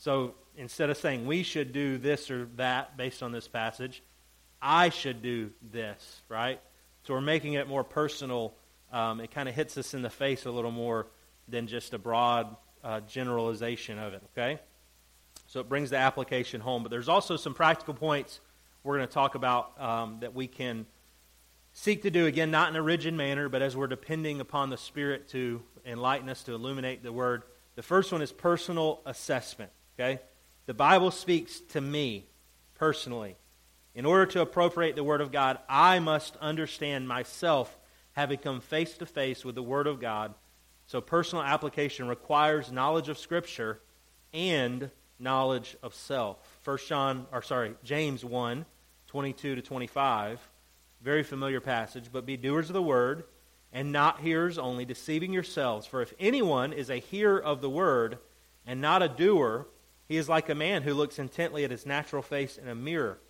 So 0.00 0.34
instead 0.56 0.88
of 0.88 0.96
saying 0.96 1.26
we 1.26 1.42
should 1.42 1.72
do 1.72 1.98
this 1.98 2.30
or 2.30 2.46
that 2.56 2.96
based 2.96 3.22
on 3.22 3.32
this 3.32 3.46
passage, 3.46 4.02
I 4.60 4.88
should 4.88 5.22
do 5.22 5.50
this, 5.72 6.22
right? 6.28 6.58
So 7.04 7.12
we're 7.12 7.20
making 7.20 7.52
it 7.52 7.68
more 7.68 7.84
personal. 7.84 8.54
Um, 8.90 9.20
it 9.20 9.30
kind 9.30 9.46
of 9.46 9.54
hits 9.54 9.76
us 9.76 9.92
in 9.92 10.00
the 10.00 10.10
face 10.10 10.46
a 10.46 10.50
little 10.50 10.70
more 10.70 11.06
than 11.48 11.66
just 11.66 11.92
a 11.92 11.98
broad 11.98 12.56
uh, 12.82 13.00
generalization 13.00 13.98
of 13.98 14.14
it, 14.14 14.22
okay? 14.32 14.58
So 15.48 15.60
it 15.60 15.68
brings 15.68 15.90
the 15.90 15.98
application 15.98 16.62
home. 16.62 16.82
But 16.82 16.90
there's 16.90 17.10
also 17.10 17.36
some 17.36 17.52
practical 17.52 17.92
points 17.92 18.40
we're 18.82 18.96
going 18.96 19.08
to 19.08 19.12
talk 19.12 19.34
about 19.34 19.78
um, 19.78 20.20
that 20.20 20.34
we 20.34 20.46
can 20.46 20.86
seek 21.74 22.02
to 22.02 22.10
do, 22.10 22.24
again, 22.24 22.50
not 22.50 22.70
in 22.70 22.76
a 22.76 22.82
rigid 22.82 23.12
manner, 23.12 23.50
but 23.50 23.60
as 23.60 23.76
we're 23.76 23.86
depending 23.86 24.40
upon 24.40 24.70
the 24.70 24.78
Spirit 24.78 25.28
to 25.28 25.62
enlighten 25.84 26.30
us, 26.30 26.42
to 26.44 26.54
illuminate 26.54 27.02
the 27.02 27.12
Word. 27.12 27.42
The 27.76 27.82
first 27.82 28.12
one 28.12 28.22
is 28.22 28.32
personal 28.32 29.02
assessment, 29.04 29.70
okay? 30.00 30.20
The 30.66 30.74
Bible 30.74 31.10
speaks 31.10 31.60
to 31.72 31.80
me 31.80 32.26
personally. 32.74 33.36
In 33.94 34.06
order 34.06 34.26
to 34.26 34.40
appropriate 34.40 34.96
the 34.96 35.04
Word 35.04 35.20
of 35.20 35.32
God, 35.32 35.58
I 35.68 35.98
must 35.98 36.36
understand 36.36 37.08
myself 37.08 37.76
having 38.12 38.38
come 38.38 38.60
face 38.60 38.94
to 38.98 39.06
face 39.06 39.44
with 39.44 39.54
the 39.54 39.62
Word 39.62 39.86
of 39.86 40.00
God. 40.00 40.34
So 40.86 41.00
personal 41.00 41.44
application 41.44 42.08
requires 42.08 42.72
knowledge 42.72 43.08
of 43.08 43.18
Scripture 43.18 43.80
and 44.32 44.90
knowledge 45.18 45.76
of 45.82 45.94
self. 45.94 46.38
First 46.62 46.88
John, 46.88 47.26
or 47.32 47.42
sorry, 47.42 47.74
James 47.84 48.24
1, 48.24 48.64
22 49.08 49.56
to 49.56 49.62
25. 49.62 50.40
Very 51.02 51.22
familiar 51.22 51.60
passage. 51.60 52.06
But 52.12 52.26
be 52.26 52.36
doers 52.36 52.70
of 52.70 52.74
the 52.74 52.82
word, 52.82 53.24
and 53.72 53.92
not 53.92 54.20
hearers 54.20 54.58
only, 54.58 54.84
deceiving 54.84 55.32
yourselves. 55.32 55.86
For 55.86 56.00
if 56.02 56.14
anyone 56.18 56.72
is 56.72 56.90
a 56.90 56.96
hearer 56.96 57.40
of 57.40 57.60
the 57.60 57.70
word, 57.70 58.18
and 58.66 58.80
not 58.80 59.02
a 59.02 59.08
doer, 59.08 59.66
he 60.10 60.16
is 60.16 60.28
like 60.28 60.48
a 60.48 60.56
man 60.56 60.82
who 60.82 60.92
looks 60.92 61.20
intently 61.20 61.62
at 61.62 61.70
his 61.70 61.86
natural 61.86 62.20
face 62.20 62.58
in 62.58 62.66
a 62.66 62.74
mirror. 62.74 63.20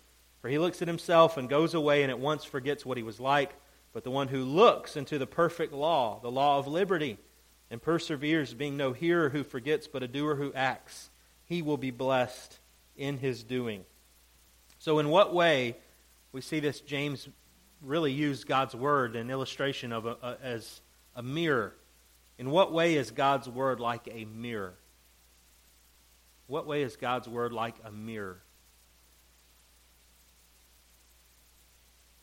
For 0.41 0.49
he 0.49 0.57
looks 0.57 0.81
at 0.81 0.87
himself 0.87 1.37
and 1.37 1.47
goes 1.47 1.75
away 1.75 2.01
and 2.01 2.09
at 2.09 2.17
once 2.17 2.43
forgets 2.43 2.83
what 2.83 2.97
he 2.97 3.03
was 3.03 3.19
like. 3.19 3.53
But 3.93 4.03
the 4.03 4.09
one 4.09 4.29
who 4.29 4.43
looks 4.43 4.97
into 4.97 5.19
the 5.19 5.27
perfect 5.27 5.73
law, 5.73 6.19
the 6.23 6.31
law 6.31 6.57
of 6.57 6.65
liberty, 6.65 7.19
and 7.69 7.79
perseveres, 7.79 8.55
being 8.55 8.77
no 8.77 8.93
hearer 8.93 9.29
who 9.29 9.43
forgets, 9.43 9.85
but 9.85 10.01
a 10.01 10.07
doer 10.07 10.33
who 10.33 10.51
acts, 10.53 11.11
he 11.45 11.61
will 11.61 11.77
be 11.77 11.91
blessed 11.91 12.57
in 12.97 13.19
his 13.19 13.43
doing. 13.43 13.85
So, 14.79 14.97
in 14.97 15.09
what 15.09 15.35
way 15.35 15.77
we 16.31 16.41
see 16.41 16.59
this 16.59 16.81
James 16.81 17.29
really 17.83 18.11
use 18.11 18.43
God's 18.43 18.73
word 18.73 19.15
an 19.15 19.29
illustration 19.29 19.91
of 19.91 20.07
a, 20.07 20.17
a, 20.23 20.37
as 20.41 20.81
a 21.15 21.21
mirror? 21.21 21.75
In 22.39 22.49
what 22.49 22.73
way 22.73 22.95
is 22.95 23.11
God's 23.11 23.47
word 23.47 23.79
like 23.79 24.09
a 24.11 24.25
mirror? 24.25 24.73
What 26.51 26.67
way 26.67 26.81
is 26.81 26.97
God's 26.97 27.29
word 27.29 27.53
like 27.53 27.75
a 27.85 27.93
mirror? 27.93 28.41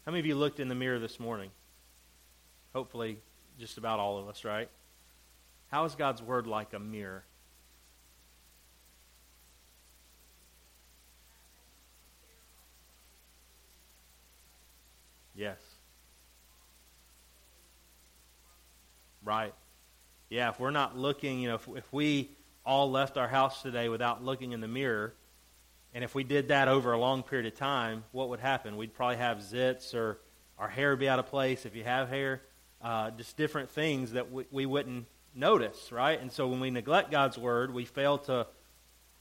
How 0.05 0.12
many 0.12 0.21
of 0.21 0.27
you 0.27 0.35
looked 0.35 0.61
in 0.61 0.69
the 0.69 0.75
mirror 0.75 0.99
this 0.99 1.19
morning? 1.19 1.51
Hopefully, 2.75 3.21
just 3.59 3.79
about 3.79 3.99
all 3.99 4.19
of 4.19 4.29
us, 4.29 4.45
right? 4.45 4.69
How 5.69 5.87
is 5.87 5.95
God's 5.95 6.21
word 6.21 6.47
like 6.47 6.75
a 6.75 6.79
mirror? 6.79 7.25
Yes. 15.35 15.59
Right. 19.25 19.55
Yeah, 20.29 20.51
if 20.51 20.61
we're 20.61 20.71
not 20.71 20.99
looking, 20.99 21.41
you 21.41 21.49
know, 21.49 21.55
if, 21.55 21.67
if 21.75 21.91
we 21.95 22.37
all 22.68 22.90
left 22.90 23.16
our 23.16 23.28
house 23.28 23.62
today 23.62 23.88
without 23.88 24.22
looking 24.22 24.52
in 24.52 24.61
the 24.61 24.68
mirror, 24.68 25.14
and 25.94 26.04
if 26.04 26.14
we 26.14 26.22
did 26.22 26.48
that 26.48 26.68
over 26.68 26.92
a 26.92 26.98
long 26.98 27.22
period 27.22 27.50
of 27.50 27.59
time, 27.59 28.04
what 28.12 28.28
would 28.28 28.40
happen? 28.40 28.76
We'd 28.76 28.92
probably 28.92 29.16
have 29.16 29.38
zits 29.38 29.94
or 29.94 30.20
our 30.59 30.68
hair 30.68 30.90
would 30.90 30.98
be 30.98 31.09
out 31.09 31.18
of 31.18 31.26
place 31.28 31.64
if 31.64 31.74
you 31.74 31.83
have 31.85 32.11
hair, 32.11 32.42
uh, 32.83 33.11
just 33.12 33.38
different 33.38 33.70
things 33.70 34.12
that 34.12 34.31
we, 34.31 34.44
we 34.50 34.66
wouldn't 34.66 35.07
notice, 35.35 35.90
right? 35.90 36.20
And 36.20 36.31
so 36.31 36.46
when 36.46 36.61
we 36.61 36.70
neglect 36.70 37.11
God's 37.11 37.38
word, 37.38 37.72
we 37.72 37.87
fail 37.87 38.18
to 38.18 38.46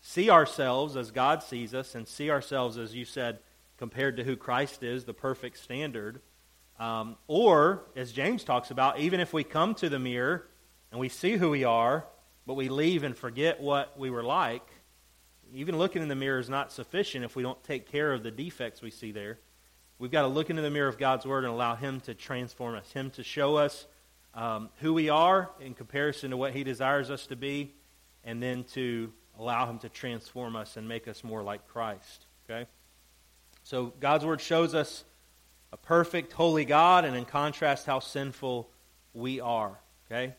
see 0.01 0.29
ourselves 0.29 0.97
as 0.97 1.11
God 1.11 1.41
sees 1.41 1.73
us 1.73 1.95
and 1.95 2.05
see 2.05 2.29
ourselves, 2.29 2.77
as 2.77 2.93
you 2.93 3.05
said, 3.05 3.39
compared 3.77 4.17
to 4.17 4.25
who 4.25 4.35
Christ 4.35 4.83
is, 4.83 5.05
the 5.05 5.13
perfect 5.13 5.57
standard. 5.57 6.19
Um, 6.79 7.15
or, 7.27 7.85
as 7.95 8.11
James 8.11 8.43
talks 8.43 8.71
about, 8.71 8.99
even 8.99 9.21
if 9.21 9.31
we 9.31 9.45
come 9.45 9.73
to 9.75 9.87
the 9.87 9.99
mirror 9.99 10.49
and 10.91 10.99
we 10.99 11.07
see 11.07 11.37
who 11.37 11.49
we 11.49 11.63
are, 11.63 12.05
but 12.47 12.53
we 12.53 12.69
leave 12.69 13.03
and 13.03 13.15
forget 13.15 13.59
what 13.59 13.99
we 13.99 14.09
were 14.09 14.23
like, 14.23 14.65
even 15.53 15.77
looking 15.77 16.01
in 16.01 16.07
the 16.07 16.15
mirror 16.15 16.39
is 16.39 16.49
not 16.49 16.71
sufficient 16.71 17.25
if 17.25 17.35
we 17.35 17.43
don't 17.43 17.61
take 17.65 17.91
care 17.91 18.13
of 18.13 18.23
the 18.23 18.31
defects 18.31 18.81
we 18.81 18.89
see 18.89 19.11
there. 19.11 19.37
We've 19.99 20.11
got 20.11 20.21
to 20.21 20.29
look 20.29 20.49
into 20.49 20.61
the 20.61 20.69
mirror 20.69 20.87
of 20.87 20.97
God's 20.97 21.25
Word 21.25 21.43
and 21.43 21.53
allow 21.53 21.75
Him 21.75 21.99
to 22.01 22.13
transform 22.13 22.75
us, 22.75 22.89
Him 22.93 23.09
to 23.11 23.23
show 23.23 23.57
us 23.57 23.85
um, 24.33 24.69
who 24.77 24.93
we 24.93 25.09
are 25.09 25.49
in 25.59 25.73
comparison 25.73 26.31
to 26.31 26.37
what 26.37 26.53
He 26.53 26.63
desires 26.63 27.11
us 27.11 27.27
to 27.27 27.35
be, 27.35 27.73
and 28.23 28.41
then 28.41 28.63
to 28.75 29.11
allow 29.37 29.69
Him 29.69 29.79
to 29.79 29.89
transform 29.89 30.55
us 30.55 30.77
and 30.77 30.87
make 30.87 31.07
us 31.09 31.25
more 31.25 31.43
like 31.43 31.67
Christ. 31.67 32.25
Okay? 32.49 32.65
So 33.63 33.93
God's 33.99 34.23
Word 34.23 34.39
shows 34.39 34.73
us 34.73 35.03
a 35.73 35.77
perfect, 35.77 36.31
holy 36.31 36.63
God, 36.63 37.03
and 37.03 37.15
in 37.17 37.25
contrast, 37.25 37.85
how 37.85 37.99
sinful 37.99 38.69
we 39.13 39.41
are. 39.41 39.77
Okay? 40.05 40.33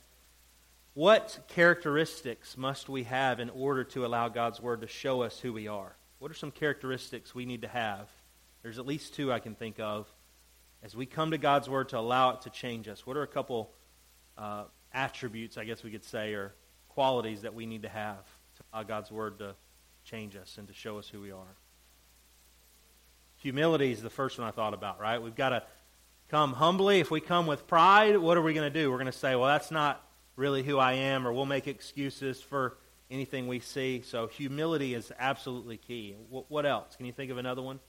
What 0.99 1.39
characteristics 1.47 2.57
must 2.57 2.89
we 2.89 3.05
have 3.05 3.39
in 3.39 3.51
order 3.51 3.85
to 3.85 4.05
allow 4.05 4.29
God's 4.29 4.61
Word 4.61 4.81
to 4.81 4.89
show 4.89 5.23
us 5.23 5.39
who 5.39 5.53
we 5.53 5.69
are? 5.69 5.95
What 6.19 6.29
are 6.29 6.35
some 6.35 6.51
characteristics 6.51 7.33
we 7.33 7.47
need 7.47 7.63
to 7.63 7.69
have? 7.69 8.11
There's 8.65 8.81
at 8.81 8.85
least 8.85 9.15
two 9.15 9.33
I 9.33 9.39
can 9.39 9.55
think 9.55 9.79
of. 9.79 10.13
As 10.83 10.97
we 10.97 11.07
come 11.07 11.31
to 11.31 11.39
God's 11.39 11.69
Word 11.69 11.91
to 11.91 12.01
allow 12.01 12.31
it 12.31 12.41
to 12.41 12.51
change 12.51 12.89
us, 12.89 13.07
what 13.07 13.17
are 13.17 13.23
a 13.23 13.29
couple 13.29 13.71
uh, 14.37 14.65
attributes, 14.93 15.57
I 15.57 15.63
guess 15.63 15.85
we 15.85 15.93
could 15.93 16.03
say, 16.03 16.35
or 16.35 16.53
qualities 16.89 17.43
that 17.43 17.55
we 17.55 17.65
need 17.65 17.83
to 17.83 17.89
have 17.89 18.27
to 18.57 18.65
allow 18.73 18.83
God's 18.83 19.13
Word 19.13 19.39
to 19.39 19.55
change 20.03 20.35
us 20.35 20.59
and 20.59 20.67
to 20.67 20.75
show 20.75 20.99
us 20.99 21.09
who 21.09 21.21
we 21.21 21.31
are? 21.31 21.57
Humility 23.37 23.93
is 23.93 24.03
the 24.03 24.11
first 24.11 24.37
one 24.37 24.49
I 24.49 24.51
thought 24.51 24.75
about, 24.75 24.99
right? 24.99 25.23
We've 25.23 25.37
got 25.37 25.51
to 25.51 25.63
come 26.29 26.55
humbly. 26.55 26.99
If 26.99 27.09
we 27.09 27.21
come 27.21 27.47
with 27.47 27.69
pride, 27.69 28.19
what 28.19 28.37
are 28.37 28.43
we 28.43 28.53
going 28.53 28.73
to 28.73 28.83
do? 28.83 28.91
We're 28.91 28.97
going 28.97 29.07
to 29.07 29.13
say, 29.13 29.37
well, 29.37 29.47
that's 29.47 29.71
not 29.71 30.05
really 30.39 30.63
who 30.63 30.79
I 30.79 30.93
am, 30.93 31.27
or 31.27 31.33
we'll 31.33 31.47
make 31.47 31.67
excuses 31.67 32.41
for 32.41 32.77
anything 33.11 33.49
we 33.49 33.59
see. 33.59 34.03
So 34.03 34.29
humility 34.29 34.95
is 34.95 35.13
absolutely 35.19 35.77
key. 35.77 36.15
What 36.31 36.65
else? 36.65 36.95
Can 36.97 37.07
you 37.07 37.13
think 37.13 37.31
of 37.31 37.39
another 37.39 37.61
one? 37.61 37.81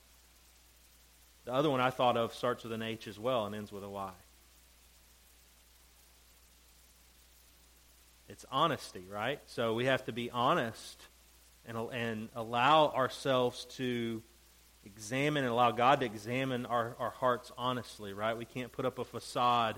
The 1.44 1.52
other 1.54 1.70
one 1.70 1.80
I 1.80 1.90
thought 1.90 2.16
of 2.16 2.34
starts 2.34 2.64
with 2.64 2.72
an 2.72 2.82
H 2.82 3.06
as 3.06 3.18
well 3.18 3.46
and 3.46 3.54
ends 3.54 3.70
with 3.70 3.84
a 3.84 3.88
Y. 3.88 4.10
It's 8.28 8.44
honesty, 8.50 9.04
right? 9.08 9.40
So 9.46 9.74
we 9.74 9.86
have 9.86 10.04
to 10.06 10.12
be 10.12 10.30
honest 10.30 11.00
and, 11.66 11.78
and 11.92 12.28
allow 12.34 12.88
ourselves 12.88 13.64
to 13.76 14.22
examine 14.84 15.44
and 15.44 15.52
allow 15.52 15.70
God 15.70 16.00
to 16.00 16.06
examine 16.06 16.66
our, 16.66 16.96
our 16.98 17.10
hearts 17.10 17.52
honestly, 17.56 18.12
right? 18.12 18.36
We 18.36 18.44
can't 18.44 18.72
put 18.72 18.84
up 18.86 18.98
a 18.98 19.04
facade 19.04 19.76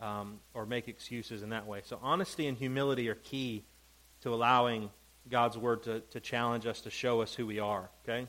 um, 0.00 0.40
or 0.54 0.66
make 0.66 0.88
excuses 0.88 1.42
in 1.42 1.50
that 1.50 1.66
way. 1.66 1.80
So, 1.84 1.98
honesty 2.02 2.46
and 2.46 2.56
humility 2.56 3.08
are 3.08 3.14
key 3.14 3.64
to 4.22 4.32
allowing 4.32 4.90
God's 5.28 5.56
word 5.56 5.82
to, 5.84 6.00
to 6.00 6.20
challenge 6.20 6.66
us, 6.66 6.80
to 6.82 6.90
show 6.90 7.20
us 7.20 7.34
who 7.34 7.46
we 7.46 7.58
are. 7.58 7.88
Okay? 8.04 8.28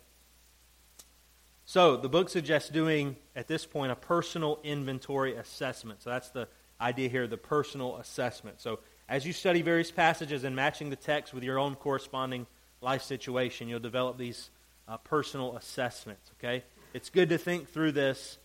So, 1.65 1.97
the 1.97 2.09
book 2.09 2.29
suggests 2.29 2.69
doing, 2.69 3.17
at 3.35 3.47
this 3.47 3.65
point, 3.65 3.91
a 3.91 3.95
personal 3.95 4.59
inventory 4.63 5.35
assessment. 5.35 6.01
So, 6.01 6.09
that's 6.09 6.29
the 6.29 6.47
idea 6.79 7.09
here, 7.09 7.27
the 7.27 7.37
personal 7.37 7.97
assessment. 7.97 8.61
So, 8.61 8.79
as 9.09 9.25
you 9.25 9.33
study 9.33 9.61
various 9.61 9.91
passages 9.91 10.43
and 10.43 10.55
matching 10.55 10.89
the 10.89 10.95
text 10.95 11.33
with 11.33 11.43
your 11.43 11.59
own 11.59 11.75
corresponding 11.75 12.45
life 12.81 13.03
situation, 13.03 13.67
you'll 13.67 13.79
develop 13.79 14.17
these 14.17 14.49
uh, 14.87 14.97
personal 14.97 15.55
assessments. 15.57 16.31
Okay? 16.37 16.63
It's 16.93 17.09
good 17.09 17.29
to 17.29 17.37
think 17.37 17.69
through 17.69 17.93
this 17.93 18.37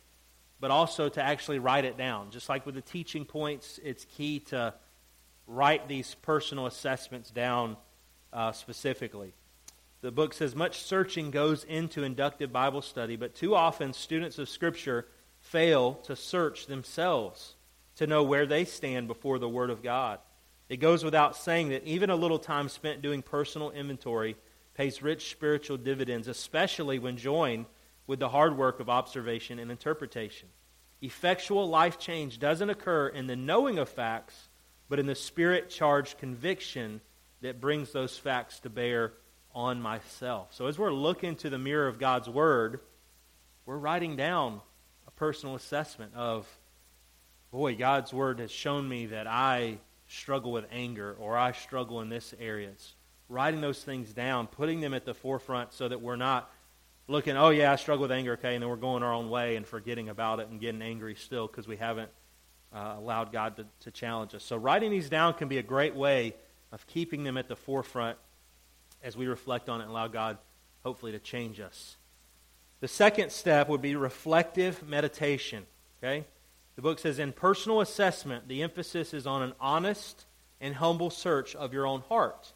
but 0.62 0.70
also 0.70 1.08
to 1.08 1.20
actually 1.20 1.58
write 1.58 1.84
it 1.84 1.98
down. 1.98 2.30
Just 2.30 2.48
like 2.48 2.64
with 2.64 2.76
the 2.76 2.80
teaching 2.80 3.24
points, 3.24 3.80
it's 3.82 4.04
key 4.04 4.38
to 4.38 4.72
write 5.48 5.88
these 5.88 6.14
personal 6.22 6.66
assessments 6.66 7.32
down 7.32 7.76
uh, 8.32 8.52
specifically. 8.52 9.34
The 10.02 10.12
book 10.12 10.32
says 10.32 10.54
much 10.54 10.80
searching 10.80 11.32
goes 11.32 11.64
into 11.64 12.04
inductive 12.04 12.52
Bible 12.52 12.80
study, 12.80 13.16
but 13.16 13.34
too 13.34 13.56
often 13.56 13.92
students 13.92 14.38
of 14.38 14.48
Scripture 14.48 15.08
fail 15.40 15.94
to 16.04 16.14
search 16.14 16.66
themselves 16.66 17.56
to 17.96 18.06
know 18.06 18.22
where 18.22 18.46
they 18.46 18.64
stand 18.64 19.08
before 19.08 19.40
the 19.40 19.48
Word 19.48 19.68
of 19.68 19.82
God. 19.82 20.20
It 20.68 20.76
goes 20.76 21.02
without 21.02 21.34
saying 21.34 21.70
that 21.70 21.84
even 21.84 22.08
a 22.08 22.14
little 22.14 22.38
time 22.38 22.68
spent 22.68 23.02
doing 23.02 23.22
personal 23.22 23.72
inventory 23.72 24.36
pays 24.74 25.02
rich 25.02 25.28
spiritual 25.32 25.76
dividends, 25.76 26.28
especially 26.28 27.00
when 27.00 27.16
joined 27.16 27.66
with 28.06 28.18
the 28.18 28.28
hard 28.28 28.56
work 28.56 28.80
of 28.80 28.88
observation 28.88 29.58
and 29.58 29.70
interpretation. 29.70 30.48
Effectual 31.00 31.68
life 31.68 31.98
change 31.98 32.38
doesn't 32.38 32.70
occur 32.70 33.08
in 33.08 33.26
the 33.26 33.36
knowing 33.36 33.78
of 33.78 33.88
facts, 33.88 34.48
but 34.88 34.98
in 34.98 35.06
the 35.06 35.14
spirit 35.14 35.70
charged 35.70 36.18
conviction 36.18 37.00
that 37.40 37.60
brings 37.60 37.92
those 37.92 38.16
facts 38.16 38.60
to 38.60 38.70
bear 38.70 39.12
on 39.54 39.80
myself. 39.82 40.48
So 40.54 40.66
as 40.66 40.78
we're 40.78 40.92
looking 40.92 41.36
to 41.36 41.50
the 41.50 41.58
mirror 41.58 41.88
of 41.88 41.98
God's 41.98 42.28
Word, 42.28 42.80
we're 43.66 43.76
writing 43.76 44.16
down 44.16 44.60
a 45.06 45.10
personal 45.10 45.54
assessment 45.54 46.14
of, 46.14 46.46
boy, 47.50 47.74
God's 47.74 48.12
Word 48.12 48.38
has 48.38 48.50
shown 48.50 48.88
me 48.88 49.06
that 49.06 49.26
I 49.26 49.78
struggle 50.08 50.52
with 50.52 50.66
anger, 50.70 51.16
or 51.18 51.36
I 51.36 51.52
struggle 51.52 52.00
in 52.00 52.08
this 52.08 52.34
area. 52.38 52.68
It's 52.68 52.94
writing 53.28 53.60
those 53.60 53.82
things 53.82 54.12
down, 54.12 54.46
putting 54.46 54.80
them 54.80 54.94
at 54.94 55.04
the 55.04 55.14
forefront 55.14 55.72
so 55.72 55.88
that 55.88 56.02
we're 56.02 56.16
not 56.16 56.50
looking, 57.12 57.36
oh, 57.36 57.50
yeah, 57.50 57.72
I 57.72 57.76
struggle 57.76 58.02
with 58.02 58.12
anger, 58.12 58.32
okay, 58.32 58.54
and 58.54 58.62
then 58.62 58.68
we're 58.68 58.76
going 58.76 59.02
our 59.02 59.12
own 59.12 59.30
way 59.30 59.56
and 59.56 59.66
forgetting 59.66 60.08
about 60.08 60.40
it 60.40 60.48
and 60.48 60.60
getting 60.60 60.82
angry 60.82 61.14
still 61.14 61.46
because 61.46 61.68
we 61.68 61.76
haven't 61.76 62.10
uh, 62.74 62.94
allowed 62.96 63.32
God 63.32 63.56
to, 63.56 63.66
to 63.80 63.90
challenge 63.90 64.34
us. 64.34 64.42
So, 64.42 64.56
writing 64.56 64.90
these 64.90 65.08
down 65.08 65.34
can 65.34 65.48
be 65.48 65.58
a 65.58 65.62
great 65.62 65.94
way 65.94 66.34
of 66.72 66.86
keeping 66.86 67.22
them 67.22 67.36
at 67.36 67.48
the 67.48 67.56
forefront 67.56 68.18
as 69.02 69.16
we 69.16 69.26
reflect 69.26 69.68
on 69.68 69.80
it 69.80 69.84
and 69.84 69.92
allow 69.92 70.08
God, 70.08 70.38
hopefully, 70.82 71.12
to 71.12 71.18
change 71.18 71.60
us. 71.60 71.96
The 72.80 72.88
second 72.88 73.30
step 73.30 73.68
would 73.68 73.82
be 73.82 73.94
reflective 73.94 74.86
meditation. 74.88 75.66
Okay? 76.02 76.24
The 76.76 76.82
book 76.82 76.98
says 76.98 77.18
in 77.18 77.32
personal 77.32 77.80
assessment, 77.80 78.48
the 78.48 78.62
emphasis 78.62 79.14
is 79.14 79.26
on 79.26 79.42
an 79.42 79.52
honest 79.60 80.24
and 80.60 80.74
humble 80.74 81.10
search 81.10 81.54
of 81.54 81.72
your 81.72 81.86
own 81.86 82.00
heart. 82.08 82.52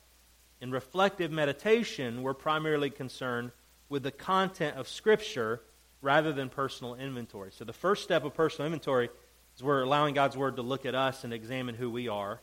In 0.61 0.71
reflective 0.71 1.31
meditation, 1.31 2.23
we're 2.23 2.35
primarily 2.35 2.89
concerned 2.89 3.53
with 3.89 4.03
the 4.03 4.11
content 4.11 4.77
of 4.77 4.89
Scripture 4.89 5.63
rather 6.01 6.33
than 6.33 6.49
personal 6.49 6.95
inventory. 6.95 7.51
So 7.53 7.65
the 7.65 7.73
first 7.73 8.03
step 8.03 8.25
of 8.25 8.35
personal 8.35 8.67
inventory 8.67 9.09
is 9.57 9.63
we're 9.63 9.83
allowing 9.83 10.15
God's 10.15 10.37
Word 10.37 10.57
to 10.57 10.63
look 10.63 10.87
at 10.87 10.95
us 10.95 11.25
and 11.25 11.33
examine 11.33 11.75
who 11.75 11.91
we 11.91 12.09
are 12.09 12.41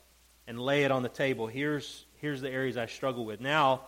and 0.48 0.60
lay 0.60 0.84
it 0.84 0.92
on 0.92 1.04
the 1.04 1.10
table. 1.10 1.48
Here's, 1.48 2.06
here's 2.16 2.42
the 2.42 2.50
areas 2.50 2.78
I 2.78 2.88
struggle 2.88 3.26
with. 3.26 3.40
Now, 3.40 3.82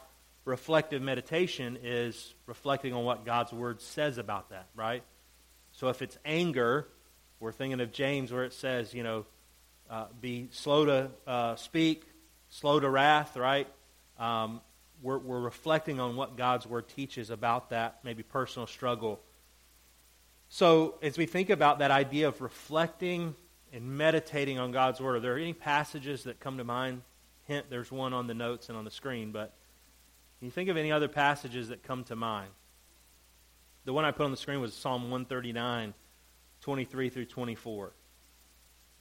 reflective 0.46 1.02
meditation 1.02 1.78
is 1.84 2.34
reflecting 2.46 2.94
on 2.94 3.04
what 3.04 3.26
God's 3.26 3.52
Word 3.52 3.82
says 3.82 4.18
about 4.18 4.50
that, 4.52 4.68
right? 4.76 5.04
So 5.72 5.90
if 5.90 6.02
it's 6.02 6.18
anger, 6.24 6.88
we're 7.40 7.52
thinking 7.52 7.82
of 7.82 7.92
James 7.92 8.32
where 8.32 8.46
it 8.46 8.54
says, 8.54 8.94
you 8.94 9.04
know, 9.04 9.26
uh, 9.90 10.06
be 10.22 10.48
slow 10.52 10.86
to 10.86 11.12
uh, 11.28 11.56
speak, 11.58 12.04
slow 12.50 12.80
to 12.80 12.90
wrath, 12.90 13.36
right? 13.36 13.68
Um, 14.18 14.62
we're, 15.06 15.20
we're 15.20 15.40
reflecting 15.40 16.00
on 16.00 16.16
what 16.16 16.36
God's 16.36 16.66
Word 16.66 16.88
teaches 16.88 17.30
about 17.30 17.70
that, 17.70 18.00
maybe 18.04 18.24
personal 18.24 18.66
struggle. 18.66 19.22
So, 20.50 20.96
as 21.04 21.16
we 21.16 21.28
think 21.28 21.52
about 21.52 21.78
that 21.80 21.92
idea 21.92 22.28
of 22.28 22.42
reflecting 22.42 23.36
and 23.72 23.98
meditating 23.98 24.58
on 24.58 24.72
God's 24.72 25.00
Word, 25.00 25.18
are 25.18 25.20
there 25.20 25.38
any 25.38 25.54
passages 25.54 26.24
that 26.24 26.40
come 26.40 26.58
to 26.58 26.64
mind? 26.64 27.04
Hint, 27.44 27.68
there's 27.70 27.92
one 27.92 28.14
on 28.14 28.26
the 28.26 28.34
notes 28.34 28.68
and 28.70 28.78
on 28.80 28.84
the 28.84 28.90
screen, 28.90 29.32
but 29.32 29.54
can 30.40 30.48
you 30.48 30.52
think 30.52 30.70
of 30.70 30.78
any 30.78 30.92
other 30.92 31.08
passages 31.08 31.70
that 31.70 31.84
come 31.84 32.04
to 32.06 32.16
mind? 32.16 32.50
The 33.86 33.94
one 33.94 34.06
I 34.06 34.12
put 34.12 34.24
on 34.24 34.32
the 34.32 34.38
screen 34.38 34.60
was 34.60 34.74
Psalm 34.74 35.04
139, 35.04 35.94
23 36.62 37.10
through 37.10 37.26
24, 37.26 37.94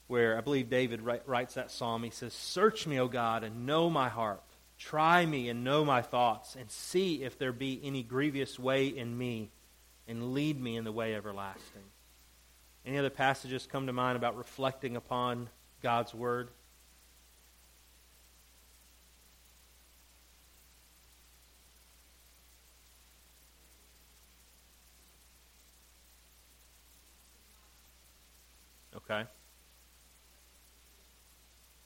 where 0.08 0.36
I 0.36 0.42
believe 0.42 0.68
David 0.68 1.00
writes 1.00 1.54
that 1.54 1.70
psalm. 1.70 2.02
He 2.02 2.10
says, 2.10 2.34
Search 2.34 2.86
me, 2.86 3.00
O 3.00 3.08
God, 3.08 3.42
and 3.42 3.64
know 3.64 3.88
my 3.88 4.10
heart. 4.10 4.42
Try 4.84 5.24
me 5.24 5.48
and 5.48 5.64
know 5.64 5.82
my 5.82 6.02
thoughts, 6.02 6.56
and 6.56 6.70
see 6.70 7.22
if 7.22 7.38
there 7.38 7.52
be 7.52 7.80
any 7.82 8.02
grievous 8.02 8.58
way 8.58 8.88
in 8.88 9.16
me, 9.16 9.50
and 10.06 10.34
lead 10.34 10.60
me 10.60 10.76
in 10.76 10.84
the 10.84 10.92
way 10.92 11.14
everlasting. 11.14 11.82
Any 12.84 12.98
other 12.98 13.08
passages 13.08 13.66
come 13.66 13.86
to 13.86 13.94
mind 13.94 14.16
about 14.16 14.36
reflecting 14.36 14.94
upon 14.94 15.48
God's 15.82 16.12
Word? 16.12 16.50
Okay. 28.94 29.24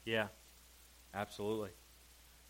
Yeah, 0.05 0.27
absolutely. 1.15 1.71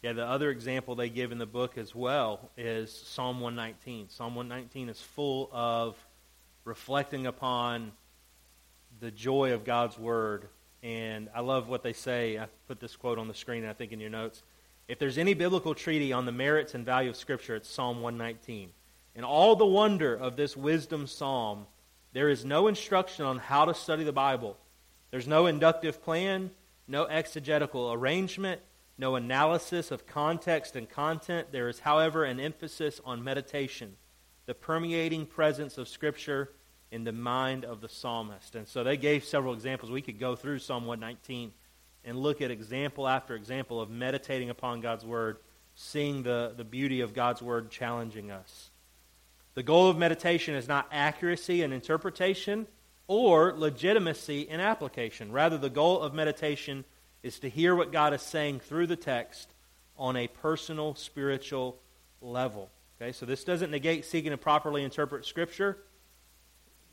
Yeah, 0.01 0.13
the 0.13 0.25
other 0.25 0.51
example 0.51 0.95
they 0.95 1.09
give 1.09 1.33
in 1.33 1.39
the 1.39 1.47
book 1.47 1.77
as 1.77 1.93
well 1.93 2.51
is 2.57 2.93
Psalm 2.93 3.41
119. 3.41 4.09
Psalm 4.09 4.37
119 4.37 4.91
is 4.91 5.01
full 5.01 5.51
of 5.53 5.97
reflecting 6.65 7.27
upon 7.27 7.91
the 9.01 9.11
joy 9.11 9.55
of 9.55 9.65
God's 9.65 9.99
word. 9.99 10.49
And 10.85 11.29
I 11.35 11.41
love 11.41 11.69
what 11.69 11.83
they 11.83 11.93
say. 11.93 12.39
I 12.39 12.47
put 12.69 12.79
this 12.79 12.95
quote 12.95 13.19
on 13.19 13.27
the 13.27 13.35
screen, 13.35 13.65
I 13.65 13.73
think, 13.73 13.91
in 13.91 13.99
your 13.99 14.11
notes. 14.11 14.45
If 14.87 15.01
there's 15.01 15.19
any 15.19 15.35
biblical 15.35 15.75
treaty 15.75 16.13
on 16.13 16.27
the 16.27 16.33
merits 16.33 16.77
and 16.77 16.87
value 16.87 17.11
of 17.11 17.17
Scripture, 17.17 17.57
it's 17.57 17.69
Psalm 17.69 18.01
119. 18.01 18.71
In 19.17 19.25
all 19.25 19.57
the 19.57 19.67
wonder 19.67 20.15
of 20.15 20.37
this 20.37 20.57
wisdom 20.57 21.09
psalm, 21.09 21.67
there 22.13 22.29
is 22.29 22.45
no 22.45 22.69
instruction 22.69 23.25
on 23.25 23.39
how 23.39 23.65
to 23.65 23.75
study 23.75 24.05
the 24.05 24.13
Bible. 24.13 24.57
There's 25.11 25.27
no 25.27 25.47
inductive 25.47 26.01
plan, 26.05 26.53
no 26.87 27.05
exegetical 27.07 27.93
arrangement, 27.93 28.61
no 28.99 29.15
analysis 29.15 29.91
of 29.91 30.07
context 30.07 30.75
and 30.75 30.91
content. 30.91 31.53
There 31.53 31.69
is, 31.69 31.81
however, 31.81 32.25
an 32.25 32.41
emphasis 32.41 33.01
on 33.05 33.23
meditation, 33.23 33.97
the 34.47 34.55
permeating 34.55 35.25
presence 35.25 35.79
of 35.79 35.89
Scripture 35.89 36.51
in 36.91 37.05
the 37.05 37.13
mind 37.13 37.65
of 37.65 37.81
the 37.81 37.89
psalmist. 37.89 38.55
And 38.55 38.67
so 38.67 38.83
they 38.83 38.97
gave 38.97 39.25
several 39.25 39.55
examples. 39.55 39.91
We 39.91 40.03
could 40.03 40.19
go 40.19 40.35
through 40.35 40.59
Psalm 40.59 40.85
119 40.87 41.53
and 42.05 42.19
look 42.19 42.41
at 42.41 42.51
example 42.51 43.07
after 43.07 43.35
example 43.35 43.81
of 43.81 43.91
meditating 43.91 44.51
upon 44.51 44.81
God's 44.81 45.05
Word, 45.05 45.39
seeing 45.75 46.23
the, 46.23 46.55
the 46.57 46.65
beauty 46.65 47.01
of 47.01 47.15
God's 47.15 47.43
Word 47.43 47.71
challenging 47.71 48.31
us. 48.31 48.71
The 49.55 49.63
goal 49.63 49.89
of 49.89 49.99
meditation 49.99 50.55
is 50.55 50.69
not 50.69 50.89
accuracy 50.91 51.63
and 51.63 51.73
interpretation 51.73 52.67
or 53.07 53.55
legitimacy 53.57 54.43
in 54.43 54.61
application. 54.61 55.33
Rather, 55.33 55.59
the 55.59 55.71
goal 55.71 56.01
of 56.01 56.15
meditation 56.15 56.85
is 57.23 57.39
to 57.41 57.49
hear 57.49 57.75
what 57.75 57.93
God 57.93 58.15
is 58.15 58.23
saying 58.23 58.61
through 58.61 58.87
the 58.87 58.97
text 58.97 59.49
on 59.97 60.17
a 60.17 60.29
personal 60.29 60.95
spiritual 60.95 61.79
level. 62.21 62.71
Okay, 63.01 63.13
so 63.13 63.27
this 63.27 63.45
doesn't 63.45 63.71
negate 63.71 64.05
seeking 64.05 64.31
to 64.31 64.37
properly 64.37 64.83
interpret 64.83 65.25
Scripture. 65.25 65.79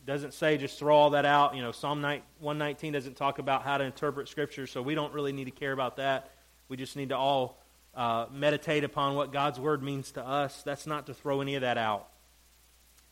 It 0.01 0.05
doesn't 0.05 0.33
say 0.33 0.57
just 0.57 0.77
throw 0.77 0.95
all 0.95 1.11
that 1.11 1.25
out. 1.25 1.55
You 1.55 1.61
know, 1.61 1.71
Psalm 1.71 2.01
119 2.01 2.93
doesn't 2.93 3.17
talk 3.17 3.39
about 3.39 3.63
how 3.63 3.77
to 3.77 3.83
interpret 3.83 4.27
Scripture, 4.27 4.67
so 4.67 4.81
we 4.81 4.95
don't 4.95 5.13
really 5.13 5.31
need 5.31 5.45
to 5.45 5.51
care 5.51 5.71
about 5.71 5.97
that. 5.97 6.31
We 6.67 6.77
just 6.77 6.95
need 6.95 7.09
to 7.09 7.17
all 7.17 7.61
uh, 7.95 8.25
meditate 8.31 8.83
upon 8.83 9.15
what 9.15 9.31
God's 9.31 9.59
Word 9.59 9.81
means 9.81 10.11
to 10.13 10.25
us. 10.25 10.61
That's 10.63 10.85
not 10.85 11.07
to 11.07 11.13
throw 11.13 11.41
any 11.41 11.55
of 11.55 11.61
that 11.61 11.77
out. 11.77 12.07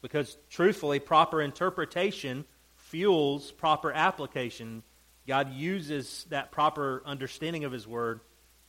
Because 0.01 0.37
truthfully, 0.49 0.99
proper 0.99 1.41
interpretation 1.41 2.45
fuels 2.75 3.51
proper 3.51 3.91
application 3.91 4.83
God 5.27 5.53
uses 5.53 6.25
that 6.29 6.51
proper 6.51 7.01
understanding 7.05 7.63
of 7.63 7.71
His 7.71 7.87
Word 7.87 8.21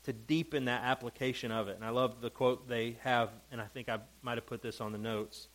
to 0.05 0.12
deepen 0.12 0.67
that 0.67 0.83
application 0.85 1.51
of 1.51 1.69
it. 1.69 1.77
And 1.77 1.85
I 1.85 1.90
love 1.90 2.21
the 2.21 2.31
quote 2.31 2.69
they 2.69 2.97
have, 3.03 3.31
and 3.51 3.61
I 3.61 3.64
think 3.67 3.88
I 3.88 3.99
might 4.23 4.38
have 4.38 4.47
put 4.47 4.62
this 4.62 4.81
on 4.81 4.93
the 4.93 4.99
notes. 4.99 5.49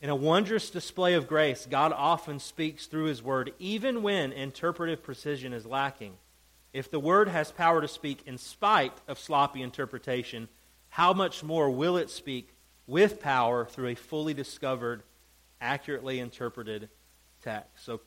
In 0.00 0.10
a 0.10 0.16
wondrous 0.16 0.70
display 0.70 1.14
of 1.14 1.28
grace, 1.28 1.66
God 1.68 1.92
often 1.92 2.38
speaks 2.38 2.86
through 2.86 3.04
His 3.04 3.22
Word, 3.22 3.52
even 3.58 4.02
when 4.02 4.32
interpretive 4.32 5.02
precision 5.02 5.52
is 5.52 5.66
lacking. 5.66 6.14
If 6.72 6.90
the 6.90 7.00
Word 7.00 7.28
has 7.28 7.52
power 7.52 7.80
to 7.80 7.88
speak 7.88 8.22
in 8.26 8.38
spite 8.38 8.96
of 9.06 9.18
sloppy 9.18 9.62
interpretation, 9.62 10.48
how 10.88 11.12
much 11.12 11.42
more 11.42 11.70
will 11.70 11.96
it 11.96 12.10
speak 12.10 12.54
with 12.86 13.20
power 13.20 13.64
through 13.66 13.88
a 13.88 13.94
fully 13.94 14.34
discovered, 14.34 15.02
accurately 15.60 16.20
interpreted 16.20 16.88
text? 17.42 17.84
So 17.84 18.00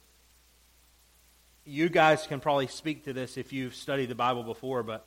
you 1.67 1.89
guys 1.89 2.25
can 2.25 2.39
probably 2.39 2.67
speak 2.67 3.03
to 3.03 3.13
this 3.13 3.37
if 3.37 3.51
you've 3.51 3.75
studied 3.75 4.07
the 4.07 4.15
Bible 4.15 4.43
before, 4.43 4.83
but 4.83 5.05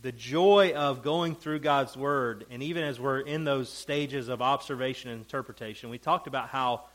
the 0.00 0.10
joy 0.10 0.72
of 0.74 1.04
going 1.04 1.36
through 1.36 1.60
God's 1.60 1.96
Word, 1.96 2.44
and 2.50 2.60
even 2.60 2.82
as 2.82 2.98
we're 2.98 3.20
in 3.20 3.44
those 3.44 3.68
stages 3.68 4.28
of 4.28 4.42
observation 4.42 5.10
and 5.10 5.20
interpretation, 5.20 5.90
we 5.90 5.98
talked 5.98 6.26
about 6.26 6.48
how, 6.48 6.86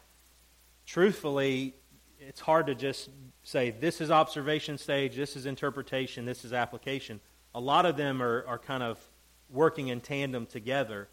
truthfully, 0.85 1.73
it's 2.19 2.41
hard 2.41 2.67
to 2.67 2.75
just 2.75 3.09
say, 3.43 3.69
this 3.71 4.01
is 4.01 4.11
observation 4.11 4.77
stage, 4.77 5.15
this 5.15 5.37
is 5.37 5.45
interpretation, 5.45 6.25
this 6.25 6.43
is 6.43 6.51
application. 6.51 7.21
A 7.55 7.61
lot 7.61 7.85
of 7.85 7.95
them 7.95 8.21
are, 8.21 8.45
are 8.45 8.59
kind 8.59 8.83
of 8.83 8.99
working 9.49 9.87
in 9.87 10.01
tandem 10.01 10.45
together. 10.45 11.07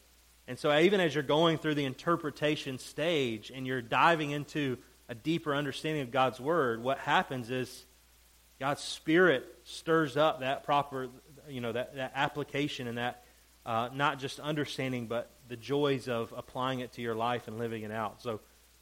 And 0.48 0.58
so, 0.58 0.76
even 0.76 1.00
as 1.00 1.14
you're 1.14 1.22
going 1.22 1.58
through 1.58 1.76
the 1.76 1.84
interpretation 1.84 2.78
stage 2.78 3.52
and 3.54 3.68
you're 3.68 3.80
diving 3.80 4.32
into 4.32 4.78
a 5.08 5.14
deeper 5.14 5.54
understanding 5.54 6.02
of 6.02 6.10
God's 6.10 6.40
Word, 6.40 6.82
what 6.82 6.98
happens 6.98 7.50
is 7.50 7.84
God's 8.58 8.82
Spirit 8.82 9.44
stirs 9.64 10.16
up 10.16 10.40
that 10.40 10.64
proper, 10.64 11.08
you 11.48 11.60
know, 11.60 11.72
that, 11.72 11.96
that 11.96 12.12
application 12.14 12.86
and 12.86 12.98
that 12.98 13.24
uh, 13.66 13.88
not 13.94 14.18
just 14.18 14.40
understanding, 14.40 15.06
but 15.06 15.30
the 15.48 15.56
joys 15.56 16.08
of 16.08 16.32
applying 16.36 16.80
it 16.80 16.92
to 16.92 17.02
your 17.02 17.14
life 17.14 17.48
and 17.48 17.58
living 17.58 17.82
it 17.82 17.90
out. 17.90 18.22
So, 18.22 18.40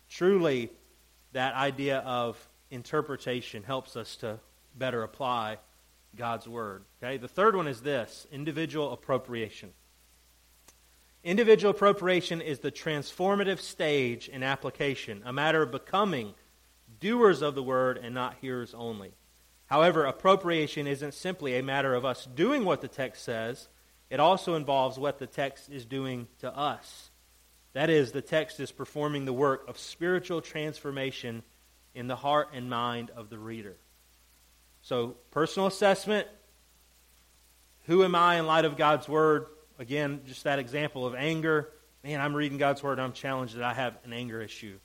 truly, 0.09 0.71
that 1.33 1.55
idea 1.55 1.99
of 1.99 2.49
interpretation 2.71 3.63
helps 3.63 3.97
us 3.97 4.17
to 4.17 4.39
better 4.77 5.03
apply 5.03 5.59
God's 6.17 6.49
Word. 6.49 6.85
Okay? 7.03 7.17
The 7.17 7.29
third 7.29 7.57
one 7.57 7.69
is 7.69 7.81
this 7.81 8.27
individual 8.33 8.93
appropriation. 8.93 9.73
Individual 11.25 11.71
appropriation 11.71 12.41
is 12.41 12.59
the 12.59 12.73
transformative 12.73 13.61
stage 13.61 14.29
in 14.29 14.43
application, 14.43 15.23
a 15.25 15.33
matter 15.33 15.63
of 15.63 15.71
becoming 15.71 16.35
doers 16.99 17.43
of 17.43 17.55
the 17.55 17.63
word 17.63 17.97
and 17.97 18.15
not 18.15 18.37
hearers 18.41 18.75
only. 18.75 19.13
However, 19.67 20.05
appropriation 20.05 20.87
isn't 20.87 21.15
simply 21.15 21.57
a 21.57 21.63
matter 21.63 21.95
of 21.95 22.05
us 22.05 22.27
doing 22.35 22.65
what 22.65 22.81
the 22.81 22.89
text 22.89 23.25
says, 23.25 23.69
it 24.11 24.21
also 24.21 24.57
involves 24.57 24.99
what 24.99 25.19
the 25.19 25.27
text 25.27 25.71
is 25.71 25.87
doing 25.87 26.27
to 26.41 26.55
us. 26.55 27.11
That 27.73 27.89
is, 27.89 28.13
the 28.13 28.21
text 28.21 28.61
is 28.61 28.71
performing 28.71 29.25
the 29.25 29.33
work 29.33 29.67
of 29.69 29.79
spiritual 29.79 30.43
transformation 30.43 31.43
in 31.95 32.09
the 32.09 32.17
heart 32.17 32.49
and 32.53 32.69
mind 32.69 33.11
of 33.11 33.31
the 33.31 33.39
reader. 33.39 33.77
So, 34.83 35.17
personal 35.31 35.69
assessment 35.69 36.27
who 37.87 38.05
am 38.05 38.15
I 38.15 38.37
in 38.37 38.47
light 38.47 38.65
of 38.65 38.77
God's 38.77 39.09
Word? 39.09 39.47
Again, 39.83 40.21
just 40.27 40.45
that 40.45 40.61
example 40.61 41.05
of 41.05 41.17
anger. 41.17 41.69
Man, 42.05 42.21
I'm 42.21 42.37
reading 42.37 42.57
God's 42.57 42.85
Word 42.85 42.93
and 42.93 43.01
I'm 43.01 43.13
challenged 43.13 43.57
that 43.57 43.65
I 43.65 43.75
have 43.75 43.99
an 44.05 44.13
anger 44.13 44.41
issue. 44.41 44.79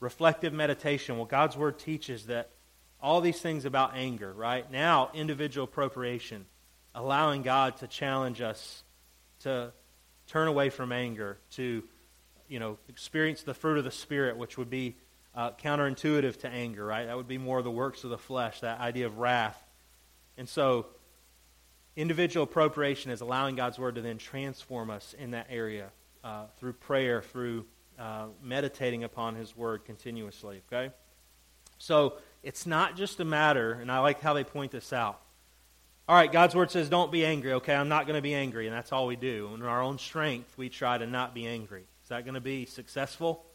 Reflective 0.00 0.52
meditation. 0.52 1.16
Well, 1.16 1.26
God's 1.26 1.56
Word 1.56 1.78
teaches 1.78 2.26
that 2.26 2.50
all 3.00 3.20
these 3.20 3.40
things 3.40 3.66
about 3.66 3.94
anger, 3.94 4.32
right? 4.32 4.68
Now, 4.68 5.12
individual 5.14 5.66
appropriation. 5.66 6.44
Allowing 6.92 7.42
God 7.42 7.76
to 7.78 7.86
challenge 7.86 8.40
us 8.40 8.82
to 9.42 9.72
turn 10.26 10.48
away 10.48 10.70
from 10.70 10.90
anger, 10.90 11.38
to 11.52 11.84
you 12.48 12.58
know, 12.58 12.78
experience 12.88 13.44
the 13.44 13.54
fruit 13.54 13.78
of 13.78 13.84
the 13.84 13.92
Spirit, 13.92 14.36
which 14.36 14.58
would 14.58 14.70
be 14.70 14.96
uh, 15.36 15.52
counterintuitive 15.52 16.40
to 16.40 16.48
anger, 16.48 16.84
right? 16.84 17.06
That 17.06 17.16
would 17.16 17.28
be 17.28 17.38
more 17.38 17.62
the 17.62 17.70
works 17.70 18.02
of 18.02 18.10
the 18.10 18.18
flesh, 18.18 18.58
that 18.58 18.80
idea 18.80 19.06
of 19.06 19.18
wrath. 19.18 19.62
And 20.36 20.48
so, 20.48 20.86
individual 21.96 22.44
appropriation 22.44 23.10
is 23.10 23.20
allowing 23.20 23.56
God's 23.56 23.78
Word 23.78 23.94
to 23.96 24.02
then 24.02 24.18
transform 24.18 24.90
us 24.90 25.14
in 25.18 25.32
that 25.32 25.46
area 25.50 25.90
uh, 26.22 26.46
through 26.58 26.74
prayer, 26.74 27.22
through 27.22 27.66
uh, 27.98 28.26
meditating 28.42 29.04
upon 29.04 29.34
His 29.34 29.56
Word 29.56 29.84
continuously, 29.84 30.62
okay? 30.72 30.92
So, 31.78 32.14
it's 32.42 32.66
not 32.66 32.96
just 32.96 33.20
a 33.20 33.24
matter, 33.24 33.72
and 33.72 33.90
I 33.90 34.00
like 34.00 34.20
how 34.20 34.34
they 34.34 34.44
point 34.44 34.70
this 34.70 34.92
out. 34.92 35.20
All 36.06 36.14
right, 36.14 36.30
God's 36.30 36.54
Word 36.54 36.70
says, 36.70 36.90
don't 36.90 37.10
be 37.10 37.24
angry. 37.24 37.54
Okay, 37.54 37.74
I'm 37.74 37.88
not 37.88 38.06
going 38.06 38.16
to 38.16 38.22
be 38.22 38.34
angry, 38.34 38.66
and 38.66 38.76
that's 38.76 38.92
all 38.92 39.06
we 39.06 39.16
do. 39.16 39.50
In 39.54 39.62
our 39.62 39.80
own 39.80 39.98
strength, 39.98 40.58
we 40.58 40.68
try 40.68 40.98
to 40.98 41.06
not 41.06 41.34
be 41.34 41.46
angry. 41.46 41.84
Is 42.02 42.10
that 42.10 42.24
going 42.24 42.34
to 42.34 42.40
be 42.40 42.66
successful? 42.66 43.46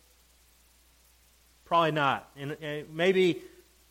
Probably 1.66 1.92
not. 1.92 2.28
And, 2.36 2.58
and 2.62 2.90
maybe 2.92 3.44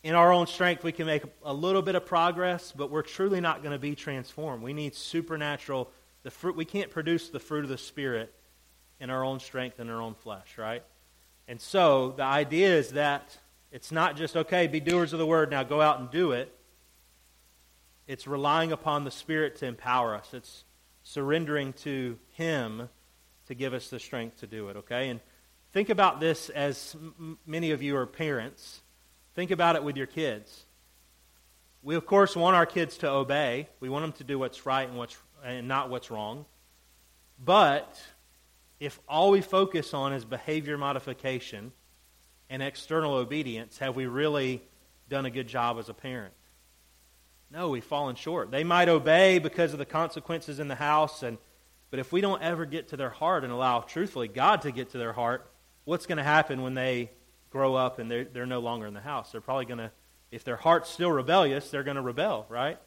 in 0.02 0.14
our 0.14 0.32
own 0.32 0.46
strength 0.46 0.84
we 0.84 0.92
can 0.92 1.06
make 1.06 1.22
a 1.44 1.52
little 1.52 1.82
bit 1.82 1.94
of 1.94 2.06
progress, 2.06 2.72
but 2.72 2.90
we're 2.90 3.02
truly 3.02 3.40
not 3.40 3.62
going 3.62 3.72
to 3.72 3.78
be 3.78 3.94
transformed. 3.94 4.62
We 4.62 4.72
need 4.72 4.94
supernatural 4.94 5.90
the 6.22 6.30
fruit 6.30 6.56
we 6.56 6.64
can't 6.64 6.90
produce 6.90 7.28
the 7.28 7.40
fruit 7.40 7.64
of 7.64 7.70
the 7.70 7.78
spirit 7.78 8.34
in 9.00 9.11
our 9.11 9.24
own 9.24 9.40
strength 9.40 9.78
and 9.78 9.90
our 9.90 10.00
own 10.02 10.14
flesh, 10.14 10.58
right? 10.58 10.82
And 11.46 11.61
so 11.61 12.12
the 12.16 12.24
idea 12.24 12.76
is 12.76 12.90
that 12.90 13.37
it's 13.70 13.92
not 13.92 14.16
just 14.16 14.37
okay, 14.37 14.66
be 14.66 14.80
doers 14.80 15.12
of 15.12 15.18
the 15.18 15.26
word, 15.26 15.50
now 15.50 15.62
go 15.62 15.80
out 15.80 16.00
and 16.00 16.11
do 16.11 16.32
it. 16.32 16.52
It's 18.06 18.26
relying 18.26 18.72
upon 18.72 19.04
the 19.04 19.11
spirit 19.11 19.56
to 19.56 19.66
empower 19.66 20.14
us. 20.14 20.32
It's 20.32 20.64
surrendering 21.02 21.72
to 21.74 22.18
him 22.32 22.88
to 23.46 23.54
give 23.54 23.74
us 23.74 23.88
the 23.88 23.98
strength 23.98 24.40
to 24.40 24.46
do 24.46 24.68
it, 24.68 24.76
okay? 24.76 25.08
And 25.08 25.20
Think 25.72 25.90
about 25.90 26.18
this 26.18 26.48
as 26.48 26.96
m- 26.96 27.38
many 27.46 27.72
of 27.72 27.82
you 27.82 27.96
are 27.96 28.06
parents. 28.06 28.80
Think 29.38 29.53
about 29.53 29.77
it 29.77 29.85
with 29.85 29.96
your 29.96 30.09
kids. 30.09 30.64
We, 31.85 31.94
of 31.94 32.05
course, 32.07 32.35
want 32.35 32.57
our 32.57 32.66
kids 32.66 32.98
to 32.98 33.09
obey. 33.09 33.68
We 33.79 33.88
want 33.88 34.03
them 34.03 34.12
to 34.14 34.24
do 34.24 34.37
what's 34.37 34.66
right 34.66 34.88
and, 34.88 34.98
what's, 34.98 35.16
and 35.44 35.68
not 35.68 35.90
what's 35.90 36.11
wrong. 36.11 36.44
But 37.44 38.03
if 38.81 38.98
all 39.09 39.31
we 39.31 39.40
focus 39.40 39.94
on 39.94 40.12
is 40.12 40.24
behavior 40.24 40.77
modification 40.77 41.70
and 42.51 42.64
external 42.64 43.14
obedience, 43.14 43.79
have 43.79 43.94
we 43.94 44.07
really 44.07 44.61
done 45.09 45.24
a 45.24 45.31
good 45.31 45.46
job 45.46 45.79
as 45.79 45.88
a 45.88 45.94
parent? 45.94 46.35
No, 47.48 47.68
we've 47.68 47.85
fallen 47.85 48.16
short. 48.16 48.51
They 48.51 48.64
might 48.64 48.88
obey 48.88 49.38
because 49.38 49.72
of 49.72 49.79
the 49.79 49.87
consequences 49.87 50.59
in 50.59 50.66
the 50.66 50.74
house, 50.74 51.22
and, 51.22 51.38
but 51.92 52.01
if 52.01 52.11
we 52.11 52.20
don't 52.20 52.42
ever 52.42 52.66
get 52.66 52.88
to 52.88 52.96
their 52.96 53.11
heart 53.11 53.44
and 53.44 53.53
allow, 53.53 53.83
truthfully, 53.83 54.27
God 54.27 54.62
to 54.62 54.72
get 54.72 54.90
to 54.90 54.98
their 54.98 55.12
heart, 55.12 55.48
what's 55.85 56.07
going 56.07 56.18
to 56.18 56.24
happen 56.24 56.61
when 56.61 56.74
they 56.74 57.12
grow 57.50 57.74
up 57.74 57.98
and 57.98 58.11
they're, 58.11 58.24
they're 58.24 58.46
no 58.46 58.61
longer 58.61 58.87
in 58.87 58.94
the 58.94 59.00
house? 59.00 59.32
They're 59.32 59.40
probably 59.40 59.66
going 59.66 59.78
to, 59.78 59.90
if 60.30 60.44
their 60.44 60.56
heart's 60.56 60.90
still 60.90 61.11
rebellious, 61.11 61.70
they're 61.70 61.82
going 61.82 61.96
to 61.96 62.02
rebel, 62.02 62.46
right? 62.48 62.78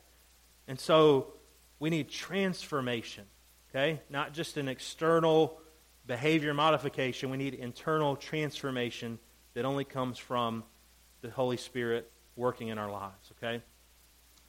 And 0.67 0.79
so 0.79 1.33
we 1.79 1.89
need 1.89 2.09
transformation, 2.09 3.25
okay? 3.69 4.01
Not 4.09 4.33
just 4.33 4.57
an 4.57 4.67
external 4.67 5.59
behavior 6.07 6.53
modification. 6.53 7.29
We 7.29 7.37
need 7.37 7.53
internal 7.53 8.15
transformation 8.15 9.19
that 9.53 9.65
only 9.65 9.83
comes 9.83 10.17
from 10.17 10.63
the 11.21 11.29
Holy 11.29 11.57
Spirit 11.57 12.09
working 12.35 12.69
in 12.69 12.77
our 12.77 12.91
lives, 12.91 13.31
okay? 13.37 13.61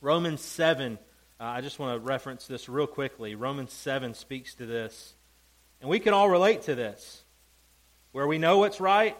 Romans 0.00 0.40
7, 0.40 0.98
uh, 1.40 1.44
I 1.44 1.60
just 1.60 1.78
want 1.78 2.00
to 2.00 2.06
reference 2.06 2.46
this 2.46 2.68
real 2.68 2.86
quickly. 2.86 3.34
Romans 3.34 3.72
7 3.72 4.14
speaks 4.14 4.54
to 4.56 4.66
this. 4.66 5.14
And 5.80 5.90
we 5.90 5.98
can 5.98 6.14
all 6.14 6.28
relate 6.28 6.62
to 6.62 6.74
this 6.74 7.22
where 8.12 8.26
we 8.26 8.38
know 8.38 8.58
what's 8.58 8.80
right, 8.80 9.16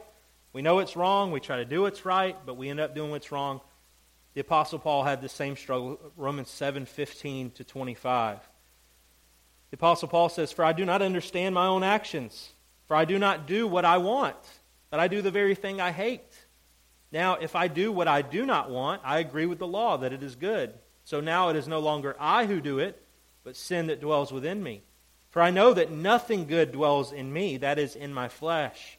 we 0.53 0.63
know 0.63 0.81
it's 0.81 0.97
wrong, 0.97 1.33
we 1.33 1.41
try 1.41 1.57
to 1.57 1.65
do 1.65 1.83
what's 1.83 2.05
right, 2.05 2.37
but 2.45 2.57
we 2.57 2.69
end 2.69 2.81
up 2.81 2.95
doing 2.95 3.11
what's 3.11 3.33
wrong. 3.33 3.61
The 4.35 4.41
Apostle 4.41 4.79
Paul 4.79 5.05
had 5.05 5.21
the 5.21 5.29
same 5.29 5.57
struggle, 5.57 5.99
Romans 6.17 6.51
7 6.51 6.87
15 6.87 7.51
to 7.53 7.65
25. 7.65 8.39
The 9.71 9.77
Apostle 9.77 10.09
Paul 10.09 10.29
says, 10.29 10.53
For 10.53 10.65
I 10.65 10.73
do 10.73 10.85
not 10.85 11.03
understand 11.03 11.55
my 11.55 11.67
own 11.67 11.83
actions, 11.83 12.53
for 12.87 12.97
I 12.97 13.05
do 13.05 13.19
not 13.19 13.47
do 13.47 13.67
what 13.67 13.85
I 13.85 13.99
want, 13.99 14.37
but 14.91 15.01
I 15.01 15.09
do 15.09 15.23
the 15.23 15.31
very 15.31 15.55
thing 15.55 15.81
I 15.81 15.93
hate. 15.93 16.31
Now, 17.11 17.37
if 17.37 17.57
I 17.57 17.69
do 17.69 17.93
what 17.93 18.09
I 18.09 18.23
do 18.23 18.47
not 18.47 18.71
want, 18.71 19.03
I 19.05 19.19
agree 19.19 19.47
with 19.47 19.59
the 19.59 19.67
law 19.67 19.99
that 19.99 20.13
it 20.13 20.23
is 20.23 20.35
good. 20.35 20.75
So 21.05 21.21
now 21.21 21.49
it 21.49 21.57
is 21.57 21.69
no 21.69 21.79
longer 21.79 22.17
I 22.19 22.47
who 22.47 22.61
do 22.61 22.79
it, 22.79 23.03
but 23.45 23.57
sin 23.57 23.89
that 23.89 24.01
dwells 24.01 24.33
within 24.33 24.63
me. 24.63 24.83
For 25.29 25.43
I 25.43 25.51
know 25.51 25.73
that 25.75 25.91
nothing 25.91 26.47
good 26.47 26.73
dwells 26.73 27.13
in 27.13 27.33
me, 27.33 27.57
that 27.59 27.79
is, 27.79 27.97
in 27.97 28.13
my 28.15 28.29
flesh. 28.29 28.99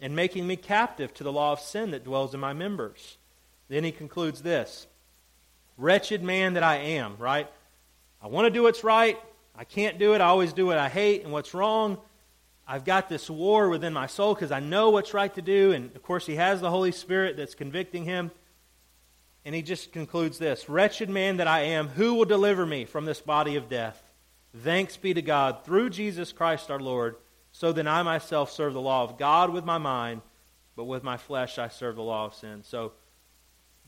and 0.00 0.14
making 0.14 0.46
me 0.46 0.56
captive 0.56 1.12
to 1.14 1.24
the 1.24 1.32
law 1.32 1.52
of 1.52 1.60
sin 1.60 1.90
that 1.90 2.04
dwells 2.04 2.34
in 2.34 2.40
my 2.40 2.52
members. 2.52 3.16
Then 3.68 3.84
he 3.84 3.92
concludes 3.92 4.42
this 4.42 4.86
Wretched 5.76 6.22
man 6.22 6.54
that 6.54 6.62
I 6.62 6.76
am, 6.76 7.16
right? 7.18 7.48
I 8.20 8.26
want 8.26 8.46
to 8.46 8.50
do 8.50 8.64
what's 8.64 8.82
right. 8.82 9.18
I 9.56 9.64
can't 9.64 9.98
do 9.98 10.14
it. 10.14 10.20
I 10.20 10.26
always 10.26 10.52
do 10.52 10.66
what 10.66 10.78
I 10.78 10.88
hate 10.88 11.22
and 11.22 11.32
what's 11.32 11.54
wrong. 11.54 11.98
I've 12.66 12.84
got 12.84 13.08
this 13.08 13.30
war 13.30 13.68
within 13.68 13.92
my 13.92 14.06
soul 14.06 14.34
because 14.34 14.52
I 14.52 14.60
know 14.60 14.90
what's 14.90 15.14
right 15.14 15.32
to 15.34 15.42
do. 15.42 15.72
And 15.72 15.94
of 15.96 16.02
course, 16.02 16.26
he 16.26 16.36
has 16.36 16.60
the 16.60 16.70
Holy 16.70 16.92
Spirit 16.92 17.36
that's 17.36 17.54
convicting 17.54 18.04
him. 18.04 18.30
And 19.44 19.54
he 19.54 19.62
just 19.62 19.92
concludes 19.92 20.38
this 20.38 20.68
Wretched 20.68 21.08
man 21.08 21.38
that 21.38 21.48
I 21.48 21.60
am, 21.60 21.88
who 21.88 22.14
will 22.14 22.24
deliver 22.24 22.66
me 22.66 22.84
from 22.84 23.04
this 23.04 23.20
body 23.20 23.56
of 23.56 23.68
death? 23.68 24.02
Thanks 24.56 24.96
be 24.96 25.14
to 25.14 25.22
God 25.22 25.64
through 25.64 25.90
Jesus 25.90 26.32
Christ 26.32 26.70
our 26.70 26.80
Lord. 26.80 27.16
So 27.58 27.72
then 27.72 27.88
I 27.88 28.04
myself 28.04 28.52
serve 28.52 28.72
the 28.72 28.80
law 28.80 29.02
of 29.02 29.18
God 29.18 29.50
with 29.50 29.64
my 29.64 29.78
mind, 29.78 30.22
but 30.76 30.84
with 30.84 31.02
my 31.02 31.16
flesh 31.16 31.58
I 31.58 31.66
serve 31.66 31.96
the 31.96 32.02
law 32.02 32.26
of 32.26 32.34
sin. 32.34 32.62
So 32.62 32.92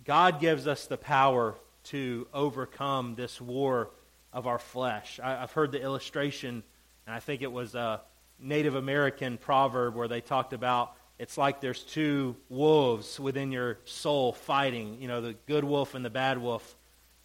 God 0.05 0.41
gives 0.41 0.67
us 0.67 0.87
the 0.87 0.97
power 0.97 1.55
to 1.85 2.27
overcome 2.35 3.15
this 3.15 3.41
war 3.41 3.91
of 4.33 4.49
our 4.49 4.59
flesh. 4.59 5.21
I, 5.23 5.37
have 5.37 5.53
heard 5.53 5.71
the 5.71 5.81
illustration, 5.81 6.65
and 7.07 7.15
I 7.15 7.21
think 7.21 7.43
it 7.43 7.53
was 7.53 7.77
a 7.77 8.01
Native 8.41 8.75
American 8.75 9.39
proverb 9.39 9.95
where 9.95 10.09
they 10.09 10.21
talked 10.21 10.53
about 10.53 10.97
it's 11.21 11.39
like 11.39 11.61
there's 11.61 11.85
two 11.85 12.35
wolves 12.49 13.21
within 13.21 13.53
your 13.53 13.79
soul 13.85 14.33
fighting, 14.33 15.01
you 15.01 15.07
know, 15.07 15.21
the 15.21 15.35
good 15.47 15.63
wolf 15.63 15.95
and 15.95 16.05
the 16.05 16.11
bad 16.11 16.39
wolf. 16.39 16.75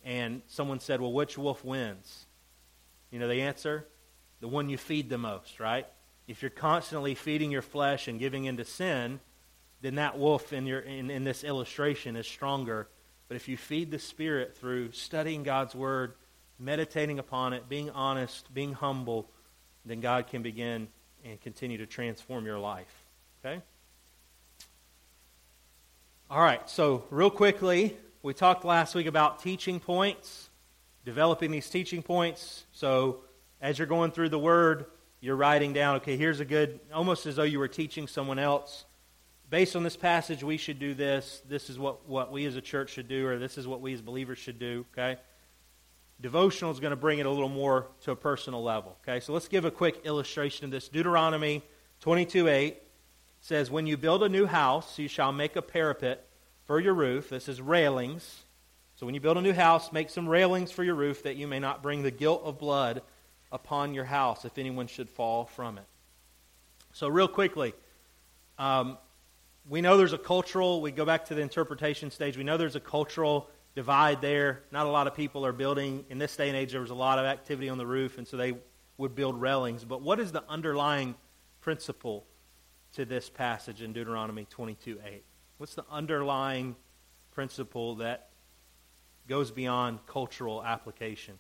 And 0.04 0.44
someone 0.46 0.80
said, 0.80 1.02
well, 1.02 1.12
which 1.12 1.40
wolf 1.40 1.66
wins? 1.66 2.28
You 3.10 3.18
know 3.18 3.28
the 3.28 3.42
answer? 3.42 3.88
The 4.42 4.48
one 4.48 4.70
you 4.70 4.78
feed 4.78 5.10
the 5.10 5.18
most, 5.18 5.60
right? 5.60 5.88
If 6.28 6.42
you're 6.42 6.50
constantly 6.50 7.16
feeding 7.16 7.52
your 7.52 7.62
flesh 7.62 8.08
and 8.08 8.20
giving 8.20 8.46
into 8.46 8.66
sin, 8.66 9.20
then 9.82 9.96
that 9.96 10.18
wolf 10.18 10.54
in, 10.54 10.66
your, 10.66 10.80
in, 10.80 11.12
in 11.12 11.24
this 11.24 11.44
illustration 11.44 12.16
is 12.16 12.26
stronger. 12.26 12.88
But 13.28 13.36
if 13.36 13.48
you 13.48 13.58
feed 13.58 13.92
the 13.92 14.00
Spirit 14.00 14.56
through 14.58 14.92
studying 14.94 15.44
God's 15.44 15.76
Word, 15.76 16.14
meditating 16.58 17.20
upon 17.20 17.54
it, 17.54 17.70
being 17.70 17.90
honest, 17.92 18.52
being 18.54 18.74
humble, 18.74 19.30
then 19.86 20.00
God 20.00 20.28
can 20.28 20.42
begin 20.42 20.88
and 21.24 21.40
continue 21.42 21.78
to 21.80 21.86
transform 21.86 22.46
your 22.46 22.60
life. 22.60 23.04
Okay? 23.44 23.62
All 26.30 26.42
right, 26.42 26.68
so 26.68 27.04
real 27.12 27.30
quickly, 27.30 27.96
we 28.24 28.34
talked 28.34 28.66
last 28.66 28.96
week 28.96 29.06
about 29.06 29.44
teaching 29.44 29.80
points. 29.80 30.50
developing 31.06 31.52
these 31.52 31.70
teaching 31.70 32.02
points. 32.02 32.66
So 32.72 33.22
as 33.62 33.78
you're 33.78 33.88
going 33.88 34.12
through 34.12 34.30
the 34.30 34.40
Word, 34.40 34.88
you're 35.22 35.36
writing 35.36 35.74
down, 35.74 35.98
okay, 35.98 36.18
here's 36.18 36.40
a 36.40 36.46
good, 36.46 36.80
almost 36.94 37.26
as 37.26 37.36
though 37.36 37.44
you 37.44 37.60
were 37.60 37.68
teaching 37.68 38.08
someone 38.08 38.40
else. 38.40 38.86
Based 39.50 39.76
on 39.76 39.84
this 39.84 39.96
passage, 39.96 40.44
we 40.44 40.58
should 40.58 40.80
do 40.80 40.94
this. 40.94 41.42
This 41.48 41.70
is 41.70 41.78
what, 41.78 42.08
what 42.08 42.32
we 42.32 42.46
as 42.46 42.56
a 42.56 42.62
church 42.62 42.92
should 42.92 43.08
do, 43.08 43.28
or 43.28 43.38
this 43.38 43.58
is 43.58 43.68
what 43.68 43.82
we 43.82 43.94
as 43.94 44.02
believers 44.02 44.38
should 44.38 44.60
do, 44.60 44.86
okay? 44.94 45.20
Devotional 46.20 46.72
is 46.72 46.80
going 46.80 46.92
to 46.92 46.98
bring 46.98 47.20
it 47.20 47.26
a 47.26 47.30
little 47.30 47.50
more 47.50 47.88
to 48.02 48.12
a 48.12 48.16
personal 48.16 48.64
level, 48.64 48.98
okay? 49.02 49.20
So 49.20 49.34
let's 49.34 49.48
give 49.48 49.66
a 49.66 49.72
quick 49.72 50.02
illustration 50.06 50.66
of 50.66 50.72
this. 50.72 50.90
Deuteronomy 50.90 51.64
22 52.02 52.48
8 52.48 52.78
says, 53.42 53.70
When 53.70 53.86
you 53.86 53.98
build 53.98 54.24
a 54.24 54.30
new 54.30 54.46
house, 54.46 54.98
you 54.98 55.08
shall 55.08 55.32
make 55.32 55.56
a 55.56 55.62
parapet 55.62 56.28
for 56.66 56.80
your 56.80 56.94
roof. 56.94 57.30
This 57.30 57.48
is 57.48 57.62
railings. 57.62 58.44
So 58.96 59.06
when 59.06 59.14
you 59.14 59.22
build 59.22 59.38
a 59.38 59.42
new 59.42 59.54
house, 59.54 59.92
make 59.92 60.10
some 60.10 60.28
railings 60.28 60.72
for 60.72 60.84
your 60.84 60.96
roof 60.96 61.24
that 61.24 61.36
you 61.36 61.48
may 61.48 61.60
not 61.60 61.84
bring 61.84 62.02
the 62.02 62.12
guilt 62.12 62.42
of 62.46 62.58
blood 62.58 63.02
upon 63.56 63.94
your 63.94 64.06
house 64.06 64.46
if 64.46 64.58
anyone 64.58 64.86
should 64.86 65.10
fall 65.10 65.46
from 65.46 65.78
it. 65.78 65.86
So, 66.94 67.08
real 67.08 67.28
quickly, 67.28 67.74
um, 68.60 68.98
we 69.68 69.82
know 69.82 69.98
there's 69.98 70.14
a 70.14 70.18
cultural, 70.18 70.82
we 70.82 70.92
go 70.92 71.06
back 71.06 71.26
to 71.26 71.36
the 71.36 71.42
interpretation 71.42 72.12
stage, 72.12 72.38
we 72.38 72.44
know 72.44 72.58
there's 72.58 72.76
a 72.76 72.80
cultural 72.80 73.50
divide 73.74 74.22
there. 74.22 74.64
Not 74.72 74.86
a 74.86 74.90
lot 74.90 75.08
of 75.08 75.16
people 75.16 75.46
are 75.46 75.52
building, 75.52 76.06
in 76.10 76.20
this 76.20 76.36
day 76.38 76.48
and 76.48 76.56
age, 76.56 76.72
there 76.72 76.82
was 76.82 76.92
a 76.92 76.96
lot 76.96 77.18
of 77.18 77.26
activity 77.26 77.68
on 77.70 77.78
the 77.78 77.88
roof, 77.88 78.18
and 78.18 78.28
so 78.28 78.38
they 78.38 78.54
would 78.98 79.16
build 79.16 79.42
railings. 79.42 79.84
But 79.84 80.02
what 80.02 80.20
is 80.20 80.32
the 80.32 80.44
underlying 80.48 81.16
principle 81.62 82.26
to 82.94 83.04
this 83.04 83.30
passage 83.30 83.82
in 83.82 83.92
Deuteronomy 83.92 84.46
22 84.50 85.00
8? 85.04 85.24
What's 85.58 85.76
the 85.76 85.86
underlying 85.90 86.76
principle 87.36 87.96
that 87.96 88.30
goes 89.28 89.52
beyond 89.52 90.00
cultural 90.08 90.64
application. 90.64 91.38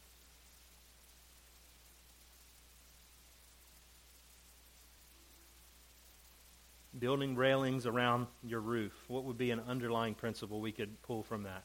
Building 6.97 7.35
railings 7.35 7.85
around 7.85 8.27
your 8.43 8.61
roof. 8.61 8.93
What 9.07 9.25
would 9.25 9.37
be 9.37 9.51
an 9.51 9.61
underlying 9.67 10.15
principle 10.15 10.61
we 10.61 10.71
could 10.71 11.01
pull 11.01 11.23
from 11.23 11.43
that? 11.43 11.63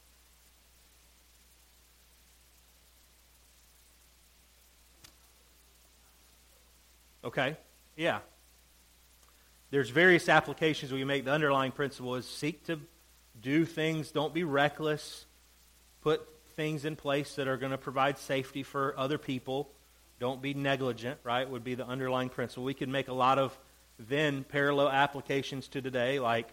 Okay, 7.22 7.56
yeah. 7.96 8.20
There's 9.70 9.90
various 9.90 10.28
applications 10.28 10.90
we 10.90 11.04
make. 11.04 11.24
The 11.24 11.32
underlying 11.32 11.70
principle 11.70 12.16
is 12.16 12.26
seek 12.26 12.64
to 12.64 12.80
do 13.40 13.64
things, 13.64 14.10
don't 14.10 14.34
be 14.34 14.42
reckless, 14.42 15.26
put 16.02 16.26
things 16.56 16.84
in 16.84 16.96
place 16.96 17.36
that 17.36 17.46
are 17.46 17.56
going 17.56 17.72
to 17.72 17.78
provide 17.78 18.18
safety 18.18 18.62
for 18.62 18.94
other 18.98 19.18
people. 19.18 19.70
Don't 20.18 20.42
be 20.42 20.54
negligent, 20.54 21.20
right? 21.22 21.48
Would 21.48 21.64
be 21.64 21.74
the 21.74 21.86
underlying 21.86 22.30
principle. 22.30 22.64
We 22.64 22.74
could 22.74 22.88
make 22.88 23.08
a 23.08 23.14
lot 23.14 23.38
of 23.38 23.56
then 24.08 24.44
parallel 24.44 24.88
applications 24.88 25.68
to 25.68 25.82
today, 25.82 26.20
like, 26.20 26.48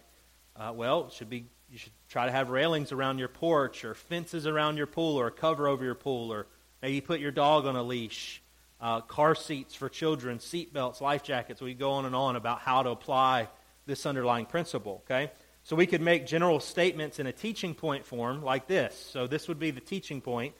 uh, 0.56 0.72
well, 0.74 1.10
should 1.10 1.30
be 1.30 1.46
you 1.70 1.78
should 1.78 1.92
try 2.08 2.24
to 2.24 2.32
have 2.32 2.48
railings 2.48 2.92
around 2.92 3.18
your 3.18 3.28
porch, 3.28 3.84
or 3.84 3.94
fences 3.94 4.46
around 4.46 4.76
your 4.78 4.86
pool, 4.86 5.16
or 5.16 5.26
a 5.26 5.30
cover 5.30 5.68
over 5.68 5.84
your 5.84 5.94
pool, 5.94 6.32
or 6.32 6.46
maybe 6.80 7.00
put 7.00 7.20
your 7.20 7.30
dog 7.30 7.66
on 7.66 7.76
a 7.76 7.82
leash. 7.82 8.42
Uh, 8.80 9.00
car 9.00 9.34
seats 9.34 9.74
for 9.74 9.88
children, 9.88 10.38
seat 10.38 10.72
belts, 10.72 11.00
life 11.00 11.22
jackets. 11.22 11.60
We 11.60 11.74
go 11.74 11.92
on 11.92 12.06
and 12.06 12.14
on 12.14 12.36
about 12.36 12.60
how 12.60 12.82
to 12.82 12.90
apply 12.90 13.48
this 13.86 14.06
underlying 14.06 14.46
principle. 14.46 15.02
Okay, 15.04 15.30
so 15.62 15.76
we 15.76 15.86
could 15.86 16.00
make 16.00 16.26
general 16.26 16.60
statements 16.60 17.18
in 17.18 17.26
a 17.26 17.32
teaching 17.32 17.74
point 17.74 18.06
form 18.06 18.42
like 18.42 18.66
this. 18.66 18.96
So 19.12 19.26
this 19.26 19.48
would 19.48 19.58
be 19.58 19.70
the 19.70 19.80
teaching 19.80 20.20
point. 20.20 20.54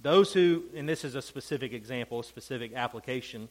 Those 0.00 0.32
who, 0.32 0.64
and 0.76 0.88
this 0.88 1.04
is 1.04 1.14
a 1.14 1.22
specific 1.22 1.72
example, 1.72 2.20
a 2.20 2.24
specific 2.24 2.74
application, 2.74 3.48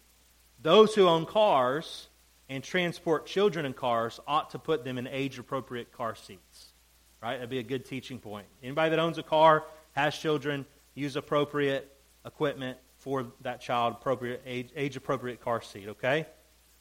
those 0.62 0.94
who 0.96 1.08
own 1.08 1.26
cars 1.26 2.08
and 2.50 2.64
transport 2.64 3.26
children 3.26 3.66
in 3.66 3.74
cars 3.74 4.20
ought 4.28 4.52
to 4.52 4.60
put 4.60 4.84
them 4.84 4.98
in 4.98 5.08
age 5.08 5.40
appropriate 5.40 5.92
car 5.92 6.16
seats. 6.16 6.74
Right? 7.22 7.36
That'd 7.36 7.50
be 7.50 7.60
a 7.60 7.64
good 7.64 7.86
teaching 7.86 8.20
point. 8.20 8.46
Anybody 8.62 8.92
that 8.92 9.00
owns 9.00 9.18
a 9.18 9.24
car, 9.24 9.64
has 9.94 10.16
children, 10.18 10.66
use 10.94 11.16
appropriate 11.16 11.92
equipment 12.26 12.78
for 12.98 13.28
that 13.42 13.62
child, 13.62 13.94
appropriate 13.94 14.42
age 14.46 14.96
appropriate 14.96 15.42
car 15.42 15.62
seat, 15.62 15.90
okay? 15.90 16.26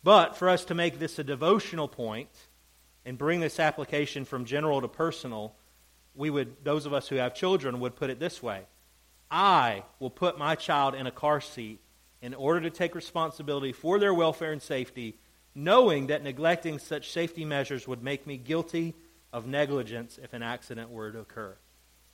But 0.02 0.36
for 0.36 0.48
us 0.48 0.64
to 0.66 0.74
make 0.74 0.98
this 0.98 1.18
a 1.18 1.24
devotional 1.24 1.88
point, 1.88 2.28
and 3.04 3.18
bring 3.18 3.40
this 3.40 3.60
application 3.60 4.24
from 4.24 4.44
general 4.44 4.80
to 4.80 4.88
personal, 4.88 5.54
we 6.14 6.30
would, 6.30 6.56
those 6.64 6.86
of 6.86 6.92
us 6.92 7.08
who 7.08 7.16
have 7.16 7.34
children 7.34 7.80
would 7.80 7.96
put 7.96 8.10
it 8.10 8.18
this 8.18 8.42
way 8.42 8.62
I 9.30 9.82
will 9.98 10.10
put 10.10 10.38
my 10.38 10.54
child 10.54 10.94
in 10.94 11.06
a 11.06 11.10
car 11.10 11.40
seat 11.40 11.80
in 12.22 12.34
order 12.34 12.60
to 12.62 12.70
take 12.70 12.94
responsibility 12.94 13.72
for 13.72 13.98
their 13.98 14.14
welfare 14.14 14.52
and 14.52 14.62
safety, 14.62 15.18
knowing 15.54 16.08
that 16.08 16.22
neglecting 16.22 16.78
such 16.78 17.10
safety 17.10 17.44
measures 17.44 17.86
would 17.86 18.02
make 18.02 18.26
me 18.26 18.36
guilty 18.36 18.94
of 19.32 19.46
negligence 19.46 20.18
if 20.22 20.32
an 20.32 20.42
accident 20.42 20.90
were 20.90 21.10
to 21.10 21.20
occur. 21.20 21.56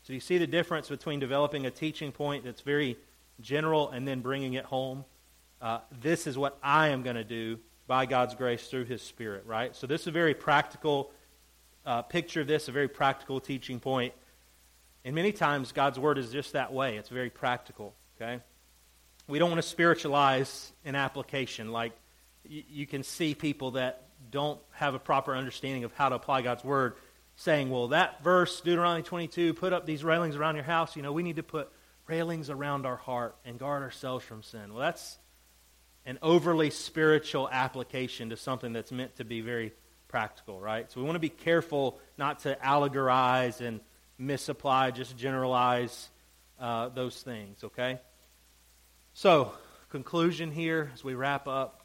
So 0.03 0.13
you 0.13 0.21
see 0.21 0.39
the 0.39 0.47
difference 0.47 0.89
between 0.89 1.21
developing 1.21 1.67
a 1.67 1.71
teaching 1.71 2.13
point 2.13 2.45
that's 2.45 2.63
very 2.63 2.97
general 3.41 3.91
and 3.91 4.07
then 4.07 4.21
bringing 4.21 4.55
it 4.55 4.65
home. 4.65 5.05
Uh, 5.61 5.81
this 6.01 6.27
is 6.27 6.39
what 6.39 6.59
I 6.63 6.89
am 6.89 7.03
going 7.03 7.17
to 7.17 7.25
do 7.25 7.59
by 7.87 8.07
God's 8.07 8.35
grace 8.35 8.67
through 8.69 8.85
His 8.85 9.03
Spirit, 9.03 9.45
right? 9.47 9.75
So, 9.77 9.87
this 9.87 10.03
is 10.03 10.07
a 10.07 10.13
very 10.13 10.33
practical 10.33 11.11
uh, 11.85 12.03
picture 12.03 12.41
of 12.41 12.47
this, 12.47 12.69
a 12.69 12.73
very 12.73 12.89
practical 12.89 13.41
teaching 13.41 13.81
point. 13.81 14.15
And 15.05 15.15
many 15.15 15.33
times, 15.33 15.73
God's 15.73 15.99
Word 15.99 16.17
is 16.17 16.31
just 16.31 16.53
that 16.53 16.73
way. 16.73 16.97
It's 16.97 17.09
very 17.09 17.31
practical, 17.31 17.95
okay? 18.17 18.41
We 19.29 19.39
don't 19.39 19.51
want 19.51 19.63
to 19.63 19.69
spiritualize 19.69 20.73
an 20.85 20.95
application. 20.95 21.73
Like, 21.73 21.93
y- 22.49 22.65
you 22.69 22.87
can 22.87 23.03
see 23.03 23.35
people 23.35 23.73
that 23.73 24.09
don't 24.31 24.61
have 24.73 24.95
a 24.95 24.99
proper 24.99 25.35
understanding 25.35 25.85
of 25.85 25.93
how 25.95 26.09
to 26.09 26.15
apply 26.15 26.43
God's 26.43 26.65
Word 26.65 26.95
saying, 27.37 27.71
well, 27.71 27.89
that 27.89 28.23
verse, 28.23 28.61
Deuteronomy 28.61 29.03
22, 29.03 29.55
put 29.55 29.73
up 29.73 29.87
these 29.87 30.05
railings 30.05 30.37
around 30.37 30.57
your 30.57 30.65
house. 30.65 30.95
You 30.95 31.03
know, 31.03 31.13
we 31.13 31.23
need 31.23 31.37
to 31.37 31.43
put 31.43 31.71
railings 32.07 32.51
around 32.51 32.85
our 32.85 32.97
heart 32.97 33.37
and 33.45 33.59
guard 33.59 33.83
ourselves 33.83 34.25
from 34.25 34.43
sin. 34.43 34.75
Well, 34.75 34.81
that's 34.81 35.19
an 36.05 36.19
overly 36.23 36.71
spiritual 36.71 37.49
application 37.51 38.31
to 38.31 38.37
something 38.37 38.73
that's 38.73 38.93
meant 38.93 39.17
to 39.17 39.25
be 39.25 39.41
very 39.41 39.73
practical, 40.09 40.61
right? 40.61 40.91
So 40.91 41.01
we 41.01 41.07
want 41.07 41.17
to 41.17 41.21
be 41.21 41.29
careful 41.29 42.01
not 42.19 42.41
to 42.41 42.57
allegorize 42.57 43.61
and 43.61 43.81
misapply, 44.19 44.91
just 44.91 45.17
generalize 45.17 46.11
uh, 46.59 46.89
those 46.91 47.23
things, 47.23 47.65
okay? 47.65 48.01
So, 49.15 49.53
conclusion 49.89 50.51
here 50.51 50.91
as 50.93 51.03
we 51.03 51.15
wrap 51.15 51.49
up. 51.49 51.80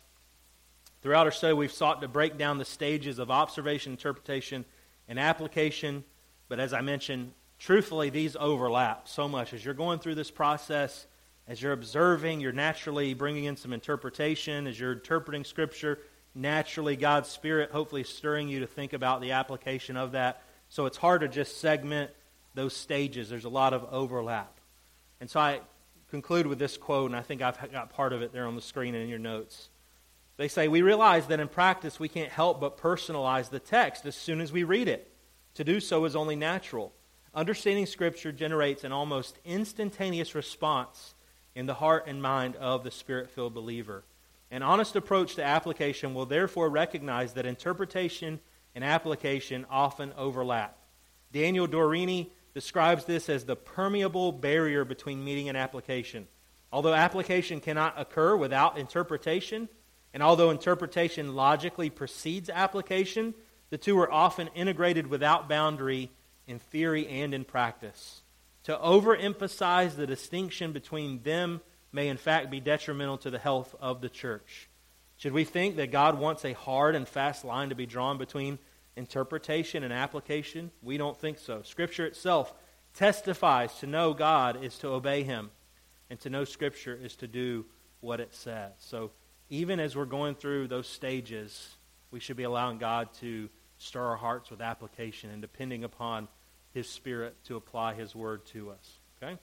Throughout 1.05 1.27
our 1.27 1.31
study, 1.31 1.53
we've 1.53 1.71
sought 1.71 2.01
to 2.01 2.07
break 2.07 2.35
down 2.35 2.57
the 2.57 2.65
stages 2.65 3.19
of 3.19 3.29
observation, 3.29 3.91
interpretation, 3.91 4.65
and 5.07 5.19
application. 5.19 6.03
But 6.49 6.59
as 6.59 6.73
I 6.73 6.81
mentioned, 6.81 7.31
truthfully, 7.59 8.09
these 8.09 8.35
overlap 8.35 9.07
so 9.07 9.27
much. 9.27 9.53
As 9.53 9.63
you're 9.63 9.75
going 9.75 9.99
through 9.99 10.15
this 10.15 10.31
process, 10.31 11.05
as 11.47 11.61
you're 11.61 11.73
observing, 11.73 12.41
you're 12.41 12.51
naturally 12.51 13.13
bringing 13.13 13.43
in 13.43 13.55
some 13.55 13.71
interpretation. 13.71 14.65
As 14.65 14.79
you're 14.79 14.93
interpreting 14.93 15.43
Scripture, 15.43 15.99
naturally 16.33 16.95
God's 16.95 17.29
Spirit 17.29 17.69
hopefully 17.69 18.03
stirring 18.03 18.49
you 18.49 18.61
to 18.61 18.67
think 18.67 18.93
about 18.93 19.21
the 19.21 19.33
application 19.33 19.97
of 19.97 20.13
that. 20.13 20.41
So 20.69 20.87
it's 20.87 20.97
hard 20.97 21.21
to 21.21 21.27
just 21.27 21.61
segment 21.61 22.09
those 22.55 22.75
stages. 22.75 23.29
There's 23.29 23.45
a 23.45 23.49
lot 23.49 23.75
of 23.75 23.85
overlap. 23.91 24.59
And 25.21 25.29
so 25.29 25.39
I 25.39 25.59
conclude 26.09 26.47
with 26.47 26.57
this 26.57 26.77
quote, 26.77 27.11
and 27.11 27.15
I 27.15 27.21
think 27.21 27.43
I've 27.43 27.71
got 27.71 27.91
part 27.91 28.11
of 28.11 28.23
it 28.23 28.33
there 28.33 28.47
on 28.47 28.55
the 28.55 28.61
screen 28.63 28.95
and 28.95 29.03
in 29.03 29.09
your 29.09 29.19
notes. 29.19 29.69
They 30.38 30.47
say, 30.47 30.67
We 30.67 30.81
realize 30.81 31.27
that 31.27 31.39
in 31.39 31.47
practice 31.47 31.99
we 31.99 32.09
can't 32.09 32.31
help 32.31 32.59
but 32.59 32.77
personalize 32.77 33.49
the 33.49 33.59
text 33.59 34.05
as 34.05 34.15
soon 34.15 34.41
as 34.41 34.51
we 34.51 34.63
read 34.63 34.88
it. 34.88 35.11
To 35.55 35.63
do 35.63 35.79
so 35.79 36.05
is 36.05 36.15
only 36.15 36.36
natural. 36.36 36.93
Understanding 37.33 37.86
Scripture 37.86 38.31
generates 38.31 38.83
an 38.83 38.91
almost 38.91 39.39
instantaneous 39.45 40.36
response 40.36 41.15
in 41.53 41.65
the 41.65 41.73
heart 41.73 42.05
and 42.07 42.21
mind 42.21 42.55
of 42.57 42.83
the 42.83 42.91
spirit 42.91 43.29
filled 43.29 43.53
believer. 43.53 44.03
An 44.51 44.61
honest 44.61 44.95
approach 44.95 45.36
to 45.36 45.43
application 45.43 46.13
will 46.13 46.25
therefore 46.25 46.69
recognize 46.69 47.33
that 47.33 47.45
interpretation 47.45 48.39
and 48.73 48.83
application 48.83 49.65
often 49.69 50.13
overlap. 50.17 50.77
Daniel 51.31 51.67
Doriani 51.67 52.29
describes 52.53 53.05
this 53.05 53.29
as 53.29 53.45
the 53.45 53.55
permeable 53.55 54.31
barrier 54.31 54.86
between 54.86 55.23
meaning 55.23 55.49
and 55.49 55.57
application. 55.57 56.27
Although 56.71 56.93
application 56.93 57.59
cannot 57.59 57.99
occur 57.99 58.36
without 58.36 58.77
interpretation, 58.77 59.67
and 60.16 60.24
although 60.24 60.49
interpretation 60.49 61.36
logically 61.36 61.89
precedes 61.89 62.49
application, 62.49 63.34
the 63.70 63.78
two 63.78 63.99
are 63.99 64.09
often 64.09 64.47
integrated 64.55 65.07
without 65.07 65.49
boundary 65.49 66.09
in 66.47 66.57
theory 66.57 67.05
and 67.05 67.34
in 67.34 67.43
practice. 67.43 68.22
To 68.63 68.78
overemphasize 68.78 69.97
the 69.97 70.07
distinction 70.07 70.72
between 70.72 71.22
them 71.24 71.59
may, 71.91 72.07
in 72.07 72.16
fact, 72.16 72.49
be 72.49 72.61
detrimental 72.61 73.18
to 73.20 73.30
the 73.30 73.38
health 73.38 73.76
of 73.82 73.99
the 73.99 74.07
church. 74.07 74.70
Should 75.18 75.34
we 75.34 75.43
think 75.43 75.76
that 75.76 75.91
God 75.91 76.18
wants 76.18 76.45
a 76.45 76.53
hard 76.53 76.95
and 76.95 77.05
fast 77.05 77.43
line 77.43 77.68
to 77.68 77.76
be 77.76 77.86
drawn 77.86 78.18
between 78.18 78.57
interpretation 78.95 79.84
and 79.84 79.91
application? 79.91 80.72
We 80.82 80.95
don't 80.95 81.20
think 81.20 81.39
so. 81.39 81.61
Scripture 81.63 82.05
itself 82.05 82.53
testifies 82.93 83.80
to 83.80 83.86
know 83.86 84.13
God 84.13 84.63
is 84.63 84.78
to 84.78 84.88
obey 84.88 85.24
Him. 85.24 85.51
And 86.09 86.18
to 86.22 86.30
know 86.30 86.45
Scripture 86.45 86.97
is 87.03 87.18
to 87.18 87.28
do 87.28 87.66
what 87.99 88.22
it 88.22 88.34
says. 88.34 88.72
So 88.78 89.11
even 89.49 89.79
as 89.79 89.95
we're 89.95 90.05
going 90.05 90.35
through 90.35 90.67
those 90.67 90.87
stages, 90.87 91.75
we 92.11 92.19
should 92.19 92.37
be 92.37 92.43
allowing 92.43 92.77
God 92.77 93.13
to 93.21 93.49
stir 93.77 94.03
our 94.03 94.15
hearts 94.15 94.49
with 94.49 94.61
application 94.61 95.29
and 95.29 95.41
depending 95.41 95.83
upon 95.83 96.27
His 96.73 96.89
Spirit 96.89 97.35
to 97.45 97.55
apply 97.55 97.93
His 97.93 98.15
Word 98.15 98.45
to 98.47 98.71
us. 98.71 98.99
Okay? 99.21 99.37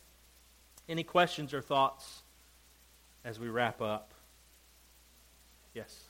Any 0.88 1.05
questions 1.05 1.55
or 1.55 1.61
thoughts 1.61 2.22
as 3.24 3.38
we 3.38 3.48
wrap 3.48 3.80
up? 3.80 4.12
Yes. 5.74 6.05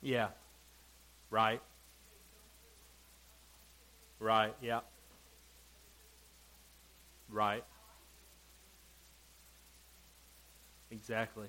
Yeah. 0.00 0.28
Right. 1.30 1.60
Right. 4.18 4.54
Yeah. 4.62 4.80
Right. 7.34 7.64
Exactly. 10.92 11.48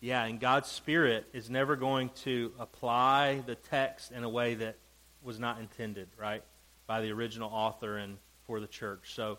Yeah, 0.00 0.24
and 0.24 0.40
God's 0.40 0.68
Spirit 0.68 1.26
is 1.32 1.48
never 1.48 1.76
going 1.76 2.10
to 2.24 2.52
apply 2.58 3.44
the 3.46 3.54
text 3.54 4.10
in 4.10 4.24
a 4.24 4.28
way 4.28 4.54
that 4.56 4.76
was 5.22 5.38
not 5.38 5.60
intended, 5.60 6.08
right, 6.18 6.42
by 6.88 7.02
the 7.02 7.12
original 7.12 7.48
author 7.52 7.98
and 7.98 8.16
for 8.48 8.58
the 8.58 8.66
church. 8.66 9.14
So 9.14 9.38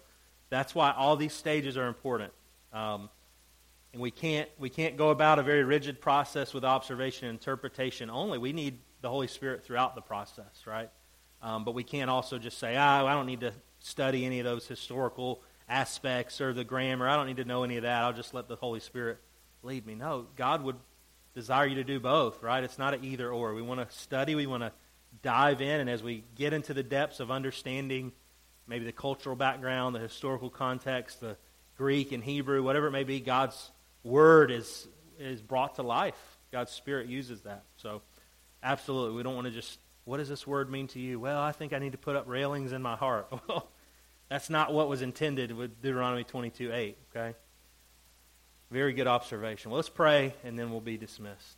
that's 0.49 0.73
why 0.73 0.93
all 0.95 1.17
these 1.17 1.33
stages 1.33 1.75
are 1.75 1.87
important. 1.87 2.31
Um, 2.71 3.09
and 3.91 4.01
we 4.01 4.09
can't, 4.09 4.49
we 4.57 4.69
can't 4.69 4.95
go 4.95 5.09
about 5.09 5.37
a 5.37 5.43
very 5.43 5.65
rigid 5.65 5.99
process 5.99 6.53
with 6.53 6.63
observation 6.63 7.27
and 7.27 7.37
interpretation 7.37 8.09
only. 8.09 8.37
We 8.37 8.53
need 8.53 8.79
the 9.01 9.09
Holy 9.09 9.27
Spirit 9.27 9.65
throughout 9.65 9.95
the 9.95 10.01
process, 10.01 10.65
right? 10.65 10.89
Um, 11.41 11.65
but 11.65 11.73
we 11.73 11.83
can't 11.83 12.09
also 12.09 12.39
just 12.39 12.57
say, 12.57 12.77
ah, 12.77 13.05
I 13.05 13.13
don't 13.13 13.27
need 13.27 13.41
to 13.41 13.51
study 13.79 14.25
any 14.25 14.39
of 14.39 14.45
those 14.45 14.67
historical 14.67 15.41
aspects 15.67 16.41
or 16.41 16.53
the 16.53 16.63
grammar. 16.63 17.07
I 17.07 17.15
don't 17.15 17.27
need 17.27 17.37
to 17.37 17.45
know 17.45 17.63
any 17.63 17.77
of 17.77 17.83
that. 17.83 18.03
I'll 18.03 18.13
just 18.13 18.33
let 18.33 18.47
the 18.47 18.55
Holy 18.55 18.79
Spirit 18.79 19.19
lead 19.63 19.85
me. 19.85 19.95
No, 19.95 20.27
God 20.35 20.63
would 20.63 20.77
desire 21.35 21.67
you 21.67 21.75
to 21.75 21.83
do 21.83 21.99
both, 21.99 22.41
right? 22.41 22.63
It's 22.63 22.79
not 22.79 22.93
an 22.93 23.03
either 23.03 23.31
or. 23.31 23.53
We 23.53 23.61
want 23.61 23.87
to 23.87 23.95
study, 23.95 24.35
we 24.35 24.47
want 24.47 24.63
to 24.63 24.71
dive 25.21 25.61
in, 25.61 25.79
and 25.79 25.89
as 25.89 26.01
we 26.01 26.23
get 26.35 26.53
into 26.53 26.73
the 26.73 26.83
depths 26.83 27.19
of 27.19 27.31
understanding 27.31 28.11
maybe 28.67 28.85
the 28.85 28.91
cultural 28.91 29.35
background, 29.35 29.95
the 29.95 29.99
historical 29.99 30.49
context, 30.49 31.21
the 31.21 31.37
Greek 31.77 32.11
and 32.11 32.23
Hebrew, 32.23 32.63
whatever 32.63 32.87
it 32.87 32.91
may 32.91 33.03
be, 33.03 33.19
God's 33.19 33.71
word 34.03 34.51
is 34.51 34.87
is 35.19 35.41
brought 35.41 35.75
to 35.75 35.83
life. 35.83 36.37
God's 36.51 36.71
Spirit 36.71 37.07
uses 37.07 37.41
that. 37.41 37.63
So, 37.77 38.01
absolutely, 38.61 39.15
we 39.15 39.23
don't 39.23 39.35
want 39.35 39.47
to 39.47 39.51
just. 39.53 39.79
What 40.05 40.17
does 40.17 40.29
this 40.29 40.47
word 40.47 40.71
mean 40.71 40.87
to 40.89 40.99
you? 40.99 41.19
Well, 41.19 41.39
I 41.39 41.51
think 41.51 41.73
I 41.73 41.79
need 41.79 41.91
to 41.91 41.97
put 41.97 42.15
up 42.15 42.25
railings 42.27 42.71
in 42.71 42.81
my 42.81 42.95
heart. 42.95 43.27
Well, 43.47 43.69
that's 44.29 44.49
not 44.49 44.73
what 44.73 44.89
was 44.89 45.01
intended 45.01 45.51
with 45.51 45.81
Deuteronomy 45.81 46.23
22 46.23 46.71
8, 46.73 46.97
okay? 47.15 47.35
Very 48.69 48.93
good 48.93 49.07
observation. 49.07 49.71
Well, 49.71 49.77
let's 49.77 49.89
pray, 49.89 50.33
and 50.43 50.57
then 50.59 50.71
we'll 50.71 50.81
be 50.81 50.97
dismissed. 50.97 51.56